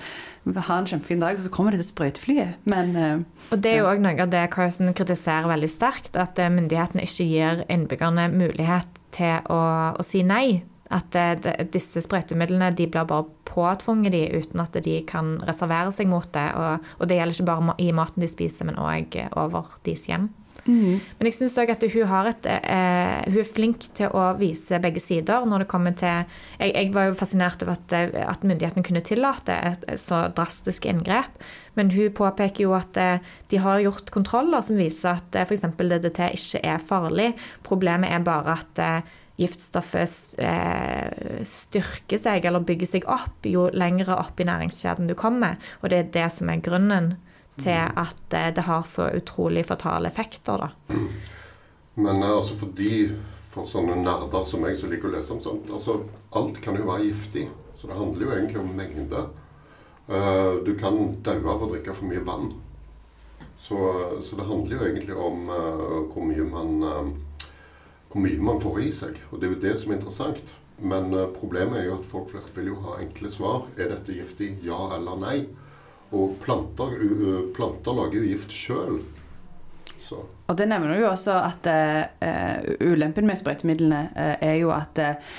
ha 0.53 0.77
en 0.77 0.87
kjempefin 0.89 1.23
dag, 1.23 1.39
og 1.39 1.45
så 1.45 1.51
kommer 1.53 1.73
dette 1.73 1.87
sprøyteflyet. 1.87 2.61
Men 2.69 2.93
uh, 2.95 3.23
Og 3.53 3.61
det 3.63 3.71
er 3.71 3.81
jo 3.81 3.89
òg 3.89 4.03
noe 4.03 4.19
av 4.21 4.31
det 4.33 4.43
Carson 4.53 4.93
kritiserer 4.95 5.49
veldig 5.49 5.71
sterkt, 5.71 6.15
at 6.19 6.39
eh, 6.41 6.51
myndighetene 6.53 7.05
ikke 7.05 7.27
gir 7.29 7.65
innbyggerne 7.71 8.29
mulighet 8.33 9.01
til 9.15 9.41
å, 9.51 9.59
å 9.95 10.05
si 10.05 10.21
nei 10.27 10.61
At 10.93 11.15
eh, 11.17 11.33
de, 11.41 11.55
disse 11.73 12.03
sprøytemidlene 12.05 12.69
de 12.77 12.85
blir 12.85 13.07
bare 13.09 13.25
påtvunget 13.49 14.13
de 14.13 14.23
uten 14.37 14.61
at 14.61 14.77
de 14.85 14.99
kan 15.07 15.39
reservere 15.47 15.93
seg 15.95 16.11
mot 16.11 16.27
det. 16.35 16.47
Og, 16.53 16.89
og 16.99 17.09
det 17.09 17.17
gjelder 17.17 17.39
ikke 17.39 17.49
bare 17.49 17.77
i 17.81 17.91
maten 17.95 18.21
de 18.21 18.29
spiser, 18.29 18.69
men 18.69 18.77
òg 18.77 19.17
over 19.33 19.79
deres 19.87 20.05
hjem. 20.11 20.29
Men 21.19 21.29
jeg 21.29 21.35
syns 21.37 21.57
òg 21.61 21.69
at 21.75 21.83
hun, 21.93 22.13
et, 22.29 22.47
eh, 22.49 23.19
hun 23.29 23.41
er 23.41 23.49
flink 23.49 23.85
til 23.97 24.13
å 24.17 24.31
vise 24.39 24.79
begge 24.81 25.03
sider 25.03 25.45
når 25.45 25.63
det 25.63 25.69
kommer 25.69 25.93
til 25.93 26.23
Jeg, 26.57 26.71
jeg 26.73 26.93
var 26.95 27.09
jo 27.09 27.19
fascinert 27.19 27.61
over 27.61 27.75
at, 27.75 27.93
eh, 27.93 28.15
at 28.25 28.41
myndighetene 28.41 28.85
kunne 28.85 29.03
tillate 29.05 29.53
et, 29.53 29.85
så 30.01 30.25
drastisk 30.33 30.87
inngrep. 30.89 31.37
Men 31.75 31.91
hun 31.91 32.13
påpeker 32.15 32.65
jo 32.65 32.73
at 32.77 32.97
eh, 32.97 33.19
de 33.51 33.59
har 33.61 33.83
gjort 33.83 34.09
kontroller 34.15 34.63
som 34.65 34.79
viser 34.79 35.19
at 35.19 35.35
eh, 35.35 35.45
f.eks. 35.45 35.67
DDT 35.75 36.31
ikke 36.33 36.63
er 36.63 36.81
farlig. 36.81 37.33
Problemet 37.67 38.15
er 38.15 38.25
bare 38.25 38.57
at 38.57 38.81
eh, 38.81 39.13
giftstoffet 39.35 40.07
styrker 41.43 42.19
seg 42.23 42.45
eller 42.47 42.63
bygger 42.63 42.87
seg 42.87 43.07
opp 43.11 43.43
jo 43.43 43.65
lengre 43.75 44.15
opp 44.15 44.39
i 44.39 44.47
næringskjeden 44.47 45.09
du 45.11 45.15
kommer. 45.19 45.59
Og 45.83 45.91
det 45.91 45.97
er 45.99 46.13
det 46.13 46.29
som 46.37 46.49
er 46.49 46.63
grunnen 46.63 47.17
til 47.61 47.87
at 47.95 48.33
eh, 48.33 48.51
det 48.53 48.65
har 48.67 48.81
så 48.81 49.09
utrolig 49.09 49.65
fatale 49.65 50.07
effekter. 50.07 50.57
da. 50.57 50.97
Men 51.93 52.23
eh, 52.23 52.29
altså 52.29 52.57
for 52.59 52.75
de, 52.75 53.15
for 53.53 53.69
sånne 53.69 53.97
nerder 54.01 54.47
som 54.47 54.65
meg 54.65 54.77
som 54.79 54.91
liker 54.91 55.09
å 55.09 55.15
lese 55.15 55.33
om 55.35 55.41
sånt 55.43 55.71
altså 55.71 56.01
Alt 56.35 56.59
kan 56.63 56.75
jo 56.75 56.87
være 56.89 57.07
giftig. 57.07 57.47
Så 57.79 57.87
det 57.87 57.95
handler 57.95 58.25
jo 58.25 58.33
egentlig 58.35 58.59
om 58.59 58.73
mengde. 58.75 59.21
Eh, 60.07 60.53
du 60.67 60.73
kan 60.79 61.15
daue 61.23 61.53
av 61.53 61.63
å 61.63 61.71
drikke 61.71 61.95
for 61.95 62.11
mye 62.11 62.23
vann. 62.27 62.49
Så, 63.55 63.77
så 64.21 64.35
det 64.35 64.49
handler 64.49 64.75
jo 64.75 64.87
egentlig 64.89 65.15
om 65.15 65.47
hvor 65.47 66.25
mye 66.27 66.43
man 66.43 67.13
hvor 68.11 68.21
mye 68.21 68.43
man 68.43 68.59
får 68.61 68.81
i 68.83 68.89
seg. 68.93 69.15
Og 69.31 69.39
det 69.39 69.47
er 69.47 69.53
jo 69.53 69.61
det 69.63 69.71
som 69.79 69.93
er 69.93 69.97
interessant. 69.97 70.51
Men 70.75 71.15
problemet 71.37 71.79
er 71.79 71.87
jo 71.87 71.95
at 71.95 72.09
folk 72.09 72.33
flest 72.33 72.51
vil 72.57 72.73
jo 72.73 72.81
ha 72.83 72.97
enkle 72.99 73.31
svar. 73.31 73.63
Er 73.79 73.93
dette 73.93 74.15
giftig? 74.15 74.57
Ja 74.67 74.89
eller 74.97 75.15
nei? 75.23 75.37
Og 76.13 76.37
planter, 76.43 76.95
planter 77.55 77.97
lager 77.97 78.21
jo 78.21 78.29
gift 78.29 78.53
sjøl. 78.55 78.99
Og 80.45 80.57
det 80.59 80.67
nevner 80.69 80.99
jo 80.99 81.09
også 81.09 81.33
at 81.41 81.65
uh, 81.65 82.59
ulempen 82.85 83.25
med 83.25 83.39
sprøytemidlene 83.39 84.01
uh, 84.13 84.35
er 84.37 84.59
jo 84.59 84.69
at 84.75 85.01
uh, 85.01 85.37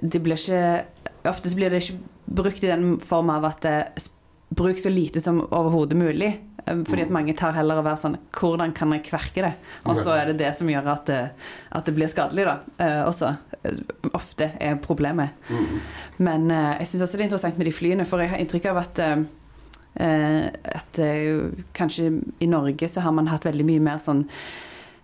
de 0.00 0.20
blir 0.22 0.40
ikke 0.40 0.84
Ofte 1.26 1.50
blir 1.58 1.72
det 1.74 1.80
ikke 1.82 1.98
brukt 2.38 2.62
i 2.62 2.68
den 2.70 3.00
form 3.02 3.32
av 3.34 3.44
at 3.48 3.66
uh, 3.68 4.06
bruk 4.48 4.78
så 4.78 4.92
lite 4.92 5.20
som 5.20 5.40
overhodet 5.50 5.98
mulig. 5.98 6.40
Eh, 6.66 6.84
Fordi 6.84 7.02
at 7.02 7.12
mange 7.14 7.34
tar 7.36 7.54
heller 7.56 7.80
å 7.80 7.84
være 7.86 8.00
sånn 8.00 8.16
Hvordan 8.34 8.72
kan 8.76 8.94
jeg 8.96 9.04
kverke 9.06 9.44
det? 9.44 9.52
Og 9.86 9.98
så 9.98 10.16
er 10.16 10.30
det 10.30 10.38
det 10.42 10.52
som 10.58 10.70
gjør 10.70 10.92
at 10.96 11.06
det, 11.10 11.20
at 11.78 11.86
det 11.86 11.94
blir 11.96 12.10
skadelig, 12.10 12.46
da. 12.48 12.56
Eh, 12.82 13.02
også. 13.06 13.34
eh, 13.62 13.80
Ofte 14.16 14.52
er 14.60 14.78
problemet. 14.82 15.36
mm. 15.48 15.80
Men 16.18 16.50
eh, 16.50 16.76
jeg 16.80 16.92
syns 16.92 17.06
også 17.06 17.18
det 17.18 17.26
er 17.26 17.28
interessant 17.30 17.58
med 17.58 17.68
de 17.68 17.74
flyene, 17.74 18.06
for 18.08 18.22
jeg 18.22 18.32
har 18.32 18.42
inntrykk 18.42 18.70
av 18.72 18.82
at 18.82 19.02
eh, 19.02 19.12
eh, 19.12 19.26
at 19.96 20.98
eh, 21.02 21.52
kanskje 21.76 22.10
i 22.38 22.48
Norge 22.50 22.88
så 22.88 23.04
har 23.04 23.14
man 23.16 23.30
hatt 23.30 23.46
veldig 23.48 23.66
mye 23.66 23.84
mer 23.84 24.00
sånn 24.02 24.24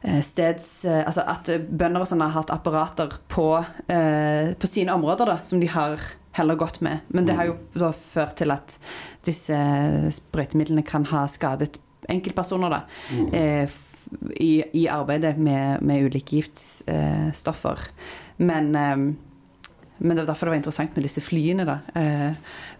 eh, 0.02 0.20
steds 0.24 0.84
eh, 0.84 1.02
Altså 1.06 1.24
at 1.28 1.48
eh, 1.52 1.62
bønder 1.62 2.04
og 2.04 2.10
sånn 2.10 2.24
har 2.24 2.34
hatt 2.36 2.52
apparater 2.54 3.14
på, 3.32 3.46
eh, 3.92 4.52
på 4.58 4.70
sine 4.70 4.94
områder 4.96 5.32
da, 5.32 5.38
som 5.48 5.62
de 5.62 5.70
har 5.72 6.00
heller 6.36 6.56
gått 6.56 6.80
med. 6.80 7.04
Men 7.12 7.26
det 7.28 7.36
har 7.36 7.50
jo 7.50 7.56
da 7.76 7.90
ført 7.92 8.38
til 8.40 8.54
at 8.54 8.78
disse 9.26 9.56
sprøytemidlene 10.16 10.84
kan 10.88 11.04
ha 11.10 11.26
skadet 11.28 11.76
enkeltpersoner, 12.08 12.72
da. 12.72 12.80
Mm. 13.12 13.26
Eh, 13.36 13.80
i, 14.40 14.52
I 14.82 14.86
arbeidet 14.92 15.36
med, 15.40 15.82
med 15.84 16.08
ulike 16.08 16.40
giftstoffer. 16.40 17.84
Eh, 17.84 18.46
men 18.48 18.72
det 20.08 20.22
var 20.22 20.26
derfor 20.32 20.46
det 20.46 20.50
var 20.50 20.56
interessant 20.56 20.96
med 20.96 21.04
disse 21.06 21.20
flyene. 21.20 21.66
da. 21.68 21.78
Eh, 21.94 22.32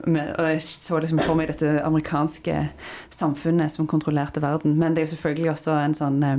og 0.06 0.48
jeg 0.50 0.62
så 0.62 0.98
liksom 1.00 1.20
for 1.22 1.38
meg 1.38 1.52
dette 1.52 1.76
amerikanske 1.84 2.56
samfunnet 3.10 3.72
som 3.72 3.86
kontrollerte 3.86 4.42
verden. 4.42 4.78
Men 4.78 4.94
det 4.94 5.02
er 5.02 5.06
jo 5.06 5.14
selvfølgelig 5.14 5.52
også 5.54 5.76
en 5.78 5.96
sånn 5.98 6.22
eh, 6.26 6.38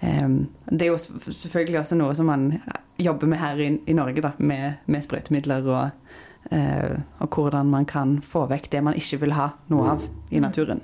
eh, 0.00 0.28
Det 0.70 0.88
er 0.88 0.92
jo 0.92 0.98
selvfølgelig 0.98 1.80
også 1.80 2.00
noe 2.00 2.16
som 2.18 2.28
man 2.32 2.50
jobber 2.98 3.30
med 3.30 3.40
her 3.40 3.60
i, 3.60 3.70
i 3.86 3.96
Norge, 3.96 4.24
da, 4.24 4.32
med, 4.38 4.82
med 4.86 5.04
sprøytemidler 5.04 5.66
og, 5.68 6.04
og 6.48 7.34
hvordan 7.34 7.68
man 7.68 7.84
kan 7.84 8.14
få 8.24 8.46
vekk 8.48 8.70
det 8.72 8.80
man 8.86 8.96
ikke 8.96 9.18
vil 9.20 9.34
ha 9.36 9.50
noe 9.68 9.96
av 9.96 10.06
i 10.30 10.40
naturen. 10.40 10.80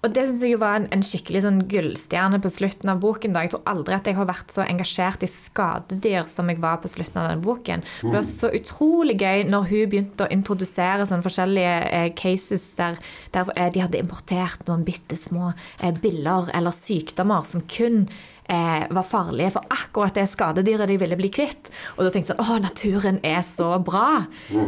Og 0.00 0.14
det 0.16 0.22
syns 0.26 0.42
jeg 0.44 0.54
jo 0.54 0.60
var 0.62 0.78
en, 0.78 0.86
en 0.94 1.02
skikkelig 1.04 1.42
sånn 1.44 1.60
gullstjerne 1.68 2.40
på 2.40 2.52
slutten 2.52 2.92
av 2.92 3.02
boken. 3.02 3.34
da. 3.36 3.42
Jeg 3.44 3.52
tror 3.54 3.66
aldri 3.68 3.96
at 3.96 4.08
jeg 4.08 4.16
har 4.16 4.28
vært 4.30 4.54
så 4.54 4.64
engasjert 4.64 5.26
i 5.26 5.28
skadedyr 5.28 6.24
som 6.28 6.48
jeg 6.48 6.60
var 6.62 6.80
på 6.80 6.88
slutten 6.88 7.20
av 7.20 7.28
denne 7.28 7.44
boken. 7.44 7.84
Det 8.00 8.14
var 8.14 8.24
så 8.26 8.48
utrolig 8.56 9.18
gøy 9.20 9.44
når 9.52 9.68
hun 9.68 9.92
begynte 9.92 10.24
å 10.24 10.32
introdusere 10.32 11.04
sånne 11.08 11.26
forskjellige 11.26 11.76
eh, 11.92 12.08
cases 12.16 12.64
der, 12.80 12.96
der 13.36 13.52
eh, 13.56 13.68
de 13.74 13.84
hadde 13.84 14.00
importert 14.00 14.64
noen 14.70 14.86
bitte 14.88 15.20
små 15.20 15.52
eh, 15.52 15.92
biller 16.00 16.48
eller 16.56 16.74
sykdommer 16.74 17.44
som 17.48 17.66
kun 17.68 18.06
eh, 18.50 18.86
var 18.90 19.06
farlige 19.06 19.54
for 19.54 19.70
akkurat 19.72 20.16
det 20.18 20.26
skadedyret 20.30 20.90
de 20.90 20.98
ville 21.00 21.18
bli 21.18 21.30
kvitt. 21.32 21.70
Og 21.96 22.04
da 22.06 22.12
tenkte 22.12 22.34
jeg 22.34 22.40
sånn 22.40 22.56
Å, 22.56 22.58
naturen 22.64 23.20
er 23.26 23.42
så 23.46 23.70
bra! 23.84 24.24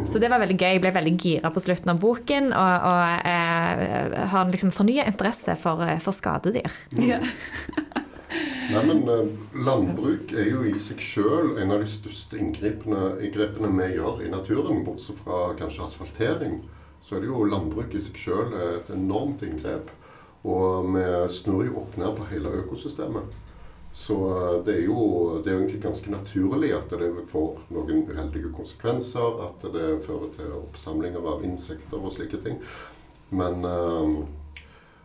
Så 0.08 0.22
det 0.22 0.30
var 0.32 0.42
veldig 0.42 0.58
gøy. 0.58 0.70
Jeg 0.76 0.84
ble 0.84 0.94
veldig 0.94 1.14
gira 1.18 1.50
på 1.52 1.62
slutten 1.62 1.92
av 1.92 2.00
boken 2.02 2.52
og, 2.52 2.86
og 2.92 3.28
eh, 3.28 4.18
har 4.32 4.52
liksom 4.52 4.72
fornya 4.74 5.06
interesse 5.10 5.56
for, 5.60 5.82
eh, 5.86 6.00
for 6.02 6.16
skadedyr. 6.16 6.80
Ja. 7.02 7.20
Nei, 8.72 8.82
men 8.88 9.02
eh, 9.10 9.32
Landbruk 9.66 10.32
er 10.32 10.48
jo 10.48 10.62
i 10.68 10.78
seg 10.80 11.02
sjøl 11.02 11.58
en 11.60 11.74
av 11.74 11.82
de 11.82 11.88
største 11.90 12.38
inngripene, 12.40 13.16
inngrepene 13.26 13.72
vi 13.76 13.90
gjør 13.98 14.22
i 14.24 14.30
naturen. 14.32 14.84
Bortsett 14.86 15.20
fra 15.24 15.50
kanskje 15.58 15.84
asfaltering, 15.88 16.60
så 17.02 17.18
er 17.18 17.24
det 17.24 17.32
jo 17.32 17.44
landbruk 17.50 17.92
i 17.98 18.04
seg 18.04 18.16
sjøl 18.16 18.54
et 18.76 18.92
enormt 18.94 19.44
inngrep. 19.46 19.90
Og 20.48 20.88
vi 20.94 21.04
snur 21.30 21.66
jo 21.68 21.82
opp 21.84 21.98
ned 22.00 22.16
på 22.18 22.26
hele 22.32 22.50
økosystemet. 22.64 23.41
Så 24.02 24.14
eh, 24.30 24.64
det 24.64 24.74
er, 24.74 24.86
jo, 24.88 25.02
det 25.44 25.50
er 25.50 25.56
jo 25.56 25.62
egentlig 25.62 25.82
ganske 25.84 26.10
naturlig 26.10 26.72
at 26.74 26.90
det 26.90 27.10
får 27.30 27.60
noen 27.74 28.00
uheldige 28.08 28.50
konsekvenser. 28.56 29.42
At 29.46 29.62
det 29.74 30.00
fører 30.06 30.32
til 30.34 30.56
oppsamlinger 30.58 31.28
av 31.34 31.44
insekter 31.46 32.02
og 32.02 32.14
slike 32.16 32.40
ting. 32.42 32.58
Men, 33.30 33.62
eh, 33.62 34.16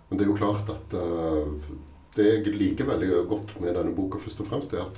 men 0.07 0.17
det 0.17 0.25
er 0.25 0.31
jo 0.31 0.39
klart 0.39 0.71
at 0.73 0.97
eh, 0.97 1.69
det 2.17 2.25
jeg 2.31 2.55
liker 2.55 2.89
veldig 2.89 3.21
godt 3.29 3.53
med 3.62 3.77
denne 3.77 3.93
boka, 3.93 4.17
først 4.17 4.41
og 4.41 4.49
fremst, 4.49 4.73
er 4.73 4.88
at 4.88 4.97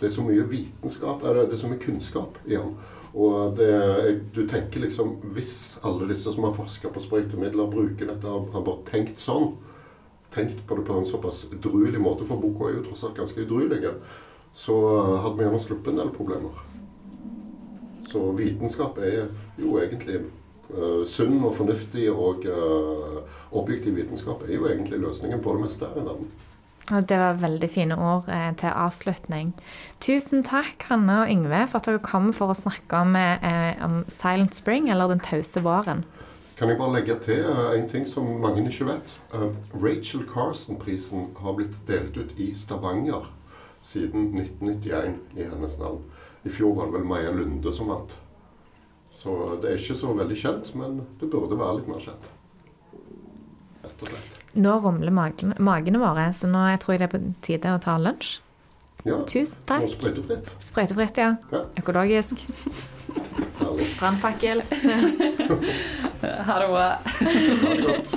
det 0.00 0.08
er 0.08 0.14
så 0.14 0.24
mye 0.24 0.46
vitenskap, 0.48 1.20
eller 1.20 1.44
det 1.44 1.58
er 1.58 1.60
så 1.60 1.68
mye 1.68 1.82
kunnskap 1.82 2.38
i 2.46 2.56
den. 2.56 2.72
Og 3.12 3.58
det, 3.58 3.68
du 4.32 4.46
tenker 4.48 4.80
liksom 4.80 5.18
Hvis 5.36 5.76
alle 5.84 6.06
disse 6.08 6.32
som 6.32 6.46
har 6.46 6.54
forska 6.56 6.88
på 6.88 7.02
sprøytemidler, 7.04 7.68
bruker 7.68 8.08
dette, 8.08 8.24
har, 8.24 8.46
har 8.54 8.64
bare 8.64 8.86
tenkt 8.88 9.20
sånn, 9.20 9.50
tenkt 10.34 10.66
på 10.66 10.76
det 10.78 10.84
på 10.88 10.98
en 10.98 11.08
såpass 11.08 11.46
edruelig 11.52 12.00
måte, 12.00 12.26
for 12.28 12.40
boka 12.42 12.68
er 12.68 12.78
jo 12.78 12.84
tross 12.88 13.04
alt 13.08 13.18
ganske 13.20 13.42
edruelig, 13.44 13.94
så 14.52 14.76
eh, 14.98 15.16
hadde 15.24 15.38
vi 15.38 15.46
gjerne 15.46 15.64
sluppet 15.64 15.92
en 15.92 16.02
del 16.02 16.14
problemer. 16.14 16.62
Så 18.12 18.26
vitenskap 18.36 18.98
er 19.00 19.30
jo 19.56 19.78
egentlig 19.80 20.18
uh, 20.74 21.00
sunn 21.08 21.38
og 21.40 21.54
fornuftig, 21.56 22.10
og 22.12 22.44
uh, 22.44 23.22
objektiv 23.56 23.96
vitenskap 23.96 24.42
er 24.44 24.58
jo 24.58 24.66
egentlig 24.68 25.00
løsningen 25.00 25.40
på 25.40 25.54
det 25.56 25.64
meste 25.64 25.88
her 25.88 26.02
i 26.02 26.04
verden. 26.10 26.28
Og 26.90 27.06
det 27.08 27.18
var 27.18 27.38
veldig 27.38 27.68
fine 27.70 27.96
ord 27.96 28.26
eh, 28.32 28.50
til 28.58 28.74
avslutning. 28.74 29.52
Tusen 30.02 30.42
takk, 30.44 30.82
Hanne 30.90 31.22
og 31.22 31.30
Yngve, 31.30 31.62
for 31.70 31.78
at 31.78 31.86
dere 31.88 32.02
kom 32.02 32.32
for 32.34 32.50
å 32.50 32.58
snakke 32.58 33.04
om, 33.04 33.14
eh, 33.16 33.78
om 33.84 34.02
Silent 34.10 34.56
Spring, 34.58 34.90
eller 34.90 35.08
Den 35.08 35.22
tause 35.22 35.62
våren. 35.62 36.04
Kan 36.62 36.70
jeg 36.70 36.78
bare 36.78 36.94
legge 36.94 37.14
til 37.18 37.40
eh, 37.42 37.72
en 37.74 37.88
ting 37.90 38.04
som 38.06 38.28
mange 38.38 38.62
ikke 38.70 38.84
vet? 38.86 39.16
Eh, 39.34 39.48
Rachel 39.82 40.20
Carson-prisen 40.30 41.32
har 41.42 41.56
blitt 41.58 41.74
delt 41.88 42.14
ut 42.14 42.36
i 42.38 42.52
Stavanger 42.54 43.24
siden 43.82 44.28
1991 44.38 45.16
i 45.34 45.48
hennes 45.50 45.74
navn. 45.80 46.04
I 46.46 46.52
fjor 46.54 46.76
var 46.76 46.86
det 46.86 47.00
vel 47.00 47.08
Maja 47.10 47.32
Lunde 47.34 47.72
som 47.74 47.90
vant. 47.90 48.14
Så 49.10 49.34
det 49.58 49.72
er 49.72 49.82
ikke 49.82 49.98
så 50.04 50.14
veldig 50.14 50.38
kjent, 50.38 50.70
men 50.78 51.00
det 51.18 51.32
burde 51.34 51.58
være 51.58 51.80
litt 51.80 51.90
mer 51.90 52.06
kjent. 52.06 52.30
Rett 53.82 54.06
og 54.06 54.14
slett. 54.14 54.38
Nå 54.54 54.78
rumler 54.86 55.18
magen, 55.18 55.58
magene 55.58 55.98
våre, 55.98 56.30
så 56.30 56.46
nå 56.46 56.62
jeg 56.70 56.84
tror 56.84 56.94
jeg 56.94 57.02
det 57.02 57.08
er 57.10 57.14
på 57.16 57.24
tide 57.42 57.74
å 57.74 57.82
ta 57.82 57.98
lunsj. 57.98 58.36
Ja, 59.04 59.16
Tusen 59.26 59.58
og 59.62 59.66
takk. 59.66 59.88
sprøytefritt. 59.96 60.50
Sprøytefritt, 60.62 61.16
ja. 61.18 61.32
Ja. 61.52 61.62
Økologisk. 61.78 62.44
Brannfakkel. 63.98 64.62
Ha 66.22 66.54
det 66.62 66.68
bra. 66.70 66.84
Ha 67.02 67.74
det 67.74 67.82
godt. 67.86 68.12